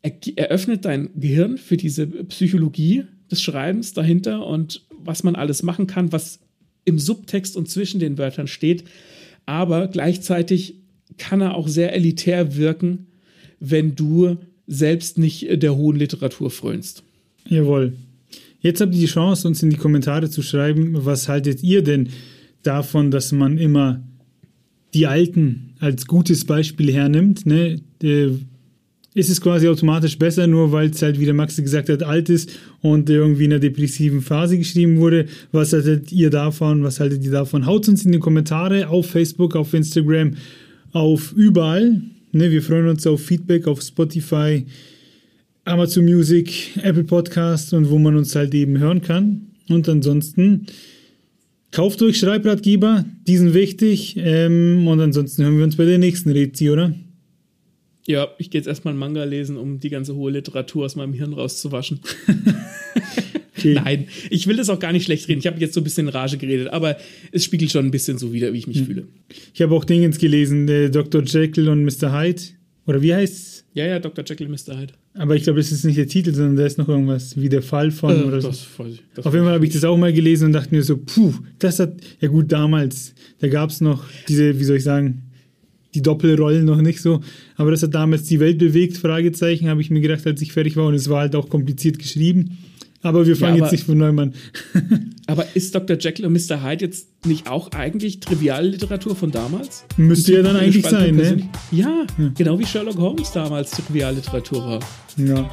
Er, 0.03 0.13
er 0.37 0.49
öffnet 0.49 0.85
dein 0.85 1.11
Gehirn 1.15 1.59
für 1.59 1.77
diese 1.77 2.07
Psychologie 2.07 3.05
des 3.31 3.43
Schreibens 3.43 3.93
dahinter 3.93 4.47
und 4.47 4.87
was 4.91 5.23
man 5.23 5.37
alles 5.37 5.63
machen 5.63 5.87
kann, 5.87 6.13
was 6.13 6.41
im 6.85 6.99
Subtext 6.99 7.57
und 7.57 7.69
zwischen 7.69 8.01
den 8.01 8.19
Wörtern 8.19 8.47
steht. 8.47 8.85
Aber 9.47 9.89
gleichzeitig 9.89 10.75
kann 11.19 11.41
er 11.41 11.55
auch 11.55 11.69
sehr 11.69 11.93
elitär 11.95 12.57
wirken, 12.57 13.07
wenn 13.59 13.95
du 13.95 14.39
selbst 14.67 15.19
nicht 15.19 15.63
der 15.63 15.77
hohen 15.77 15.97
Literatur 15.97 16.51
frönst. 16.51 17.03
Jawohl. 17.49 17.95
Jetzt 18.61 18.81
habt 18.81 18.95
ihr 18.95 19.01
die 19.01 19.07
Chance, 19.07 19.49
uns 19.49 19.63
in 19.63 19.71
die 19.71 19.77
Kommentare 19.77 20.31
zu 20.31 20.43
schreiben, 20.43 21.05
was 21.05 21.29
haltet 21.29 21.63
ihr 21.63 21.83
denn 21.83 22.11
davon, 22.63 23.11
dass 23.11 23.33
man 23.33 23.59
immer 23.59 24.03
die 24.95 25.07
Alten 25.07 25.75
als 25.79 26.07
gutes 26.07 26.45
Beispiel 26.45 26.93
hernimmt, 26.93 27.47
ne, 27.47 27.81
ist 29.15 29.29
es 29.29 29.41
quasi 29.41 29.69
automatisch 29.69 30.19
besser, 30.19 30.47
nur 30.47 30.71
weil 30.73 30.91
es 30.91 31.03
halt, 31.03 31.19
wie 31.19 31.25
der 31.25 31.35
Max 31.35 31.57
gesagt 31.57 31.89
hat, 31.89 32.03
alt 32.03 32.29
ist 32.29 32.51
und 32.81 33.11
irgendwie 33.11 33.45
in 33.45 33.53
einer 33.53 33.61
depressiven 33.61 34.23
Phase 34.23 34.57
geschrieben 34.57 34.99
wurde. 34.99 35.27
Was 35.51 35.73
haltet 35.73 36.13
ihr 36.13 36.31
davon? 36.31 36.85
Was 36.85 37.01
haltet 37.01 37.25
ihr 37.25 37.33
davon? 37.33 37.67
Haut 37.67 37.89
uns 37.89 38.05
in 38.05 38.13
die 38.13 38.21
Kommentare 38.21 38.89
auf 38.89 39.11
Facebook, 39.11 39.57
auf 39.57 39.75
Instagram, 39.75 40.35
auf 40.93 41.33
überall. 41.33 42.03
Ne, 42.33 42.51
wir 42.51 42.63
freuen 42.63 42.89
uns 42.89 43.07
auf 43.07 43.21
Feedback 43.23 43.67
auf 43.67 43.83
Spotify, 43.83 44.65
Amazon 45.65 46.05
Music, 46.05 46.77
Apple 46.83 47.05
Podcast 47.05 47.75
und 47.75 47.91
wo 47.91 47.99
man 47.99 48.17
uns 48.17 48.37
halt 48.37 48.55
eben 48.55 48.79
hören 48.79 49.03
kann. 49.03 49.49
Und 49.69 49.89
ansonsten 49.89 50.67
Kauft 51.71 52.03
euch 52.03 52.19
Schreibratgeber, 52.19 53.05
die 53.29 53.37
sind 53.37 53.55
wichtig. 53.55 54.17
Ähm, 54.17 54.89
und 54.89 55.01
ansonsten 55.01 55.45
hören 55.45 55.57
wir 55.57 55.65
uns 55.65 55.77
bei 55.77 55.85
der 55.85 55.99
nächsten 55.99 56.31
Rezi, 56.31 56.71
oder? 56.71 56.95
Ja, 58.07 58.29
ich 58.39 58.51
gehe 58.51 58.59
jetzt 58.59 58.67
erstmal 58.67 58.93
einen 58.93 58.99
Manga 58.99 59.23
lesen, 59.23 59.57
um 59.57 59.79
die 59.79 59.89
ganze 59.89 60.17
hohe 60.17 60.33
Literatur 60.33 60.85
aus 60.85 60.97
meinem 60.97 61.13
Hirn 61.13 61.33
rauszuwaschen. 61.33 62.01
okay. 63.57 63.75
Nein, 63.75 64.09
ich 64.31 64.49
will 64.49 64.57
das 64.57 64.69
auch 64.69 64.81
gar 64.81 64.91
nicht 64.91 65.05
schlecht 65.05 65.29
reden. 65.29 65.39
Ich 65.39 65.47
habe 65.47 65.61
jetzt 65.61 65.75
so 65.75 65.81
ein 65.81 65.85
bisschen 65.85 66.09
in 66.09 66.13
Rage 66.13 66.39
geredet, 66.39 66.69
aber 66.69 66.97
es 67.31 67.45
spiegelt 67.45 67.71
schon 67.71 67.87
ein 67.87 67.93
bisschen 67.93 68.19
so 68.19 68.33
wider, 68.33 68.53
wie 68.53 68.59
ich 68.59 68.67
mich 68.67 68.79
hm. 68.79 68.87
fühle. 68.87 69.09
Ich 69.55 69.63
habe 69.63 69.73
auch 69.75 69.85
Dingens 69.85 70.19
gelesen, 70.19 70.67
äh, 70.69 70.91
Dr. 70.91 71.23
Jekyll 71.23 71.69
und 71.69 71.85
Mr. 71.85 72.19
Hyde. 72.19 72.43
Oder 72.87 73.01
wie 73.01 73.15
heißt's? 73.15 73.65
Ja, 73.75 73.87
ja, 73.87 74.01
Dr. 74.01 74.25
Jekyll 74.27 74.49
und 74.49 74.53
Mr. 74.53 74.77
Hyde. 74.77 74.95
Aber 75.15 75.35
ich 75.35 75.43
glaube, 75.43 75.59
das 75.59 75.73
ist 75.73 75.85
nicht 75.85 75.99
der 75.99 76.07
Titel, 76.07 76.33
sondern 76.33 76.57
da 76.57 76.65
ist 76.65 76.79
noch 76.79 76.89
irgendwas 76.89 77.41
wie 77.41 77.49
der 77.49 77.63
Fall 77.63 77.91
von 77.91 78.17
äh, 78.17 78.23
oder 78.23 78.41
so. 78.41 78.49
Das 78.49 78.67
ich, 78.87 79.03
das 79.15 79.27
Auf 79.27 79.35
jeden 79.35 79.45
Fall 79.45 79.55
habe 79.55 79.67
ich 79.67 79.73
das 79.73 79.85
auch 79.85 79.97
mal 79.97 80.13
gelesen 80.13 80.47
und 80.47 80.53
dachte 80.53 80.75
mir 80.75 80.83
so, 80.83 80.97
puh, 80.97 81.35
das 81.59 81.81
hat, 81.81 81.95
ja 82.21 82.29
gut, 82.29 82.53
damals, 82.53 83.15
da 83.41 83.49
gab 83.49 83.71
es 83.71 83.81
noch 83.81 84.05
diese, 84.29 84.59
wie 84.59 84.65
soll 84.65 84.77
ich 84.77 84.85
sagen, 84.85 85.23
die 85.95 86.03
Doppelrollen 86.03 86.65
noch 86.65 86.81
nicht 86.81 87.01
so. 87.01 87.21
Aber 87.57 87.73
das 87.73 87.83
hat 87.83 87.95
damals 87.95 88.25
die 88.25 88.39
Welt 88.39 88.59
bewegt, 88.59 88.97
Fragezeichen, 88.97 89.69
habe 89.69 89.81
ich 89.81 89.91
mir 89.91 90.01
gedacht, 90.01 90.25
als 90.27 90.41
ich 90.41 90.53
fertig 90.53 90.77
war. 90.77 90.87
Und 90.87 90.95
es 90.95 91.09
war 91.09 91.21
halt 91.21 91.35
auch 91.35 91.49
kompliziert 91.49 91.99
geschrieben. 91.99 92.59
Aber 93.03 93.27
wir 93.27 93.35
fangen 93.35 93.57
ja, 93.57 93.63
aber, 93.63 93.67
jetzt 93.67 93.73
nicht 93.73 93.87
von 93.87 93.99
neuem 93.99 94.19
an. 94.19 94.35
aber 95.31 95.47
ist 95.55 95.75
Dr. 95.75 95.97
Jekyll 95.99 96.27
und 96.27 96.33
Mr. 96.33 96.63
Hyde 96.63 96.87
jetzt 96.87 97.27
nicht 97.27 97.49
auch 97.49 97.71
eigentlich 97.73 98.21
Trivialliteratur 98.21 99.15
von 99.15 99.31
damals? 99.31 99.85
Müsste 99.97 100.35
ja 100.35 100.43
dann 100.43 100.57
eigentlich 100.57 100.87
sein, 100.87 101.17
ne? 101.17 101.49
Ja, 101.71 102.07
ja, 102.19 102.31
genau 102.37 102.59
wie 102.59 102.67
Sherlock 102.67 102.99
Holmes 102.99 103.33
damals 103.33 103.71
Trivialliteratur 103.71 104.65
war. 104.65 104.81
Ja. 105.17 105.51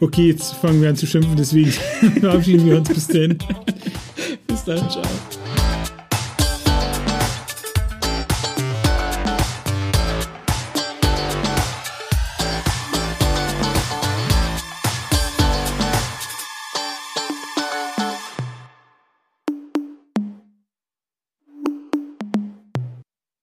Okay, 0.00 0.28
jetzt 0.28 0.54
fangen 0.54 0.80
wir 0.80 0.88
an 0.88 0.96
zu 0.96 1.06
schimpfen, 1.06 1.36
deswegen 1.36 1.70
verabschieden 2.20 2.66
wir 2.66 2.78
uns 2.78 2.88
bis 2.88 3.06
dann. 3.08 3.38
bis 4.46 4.64
dann, 4.64 4.88
ciao. 4.90 5.02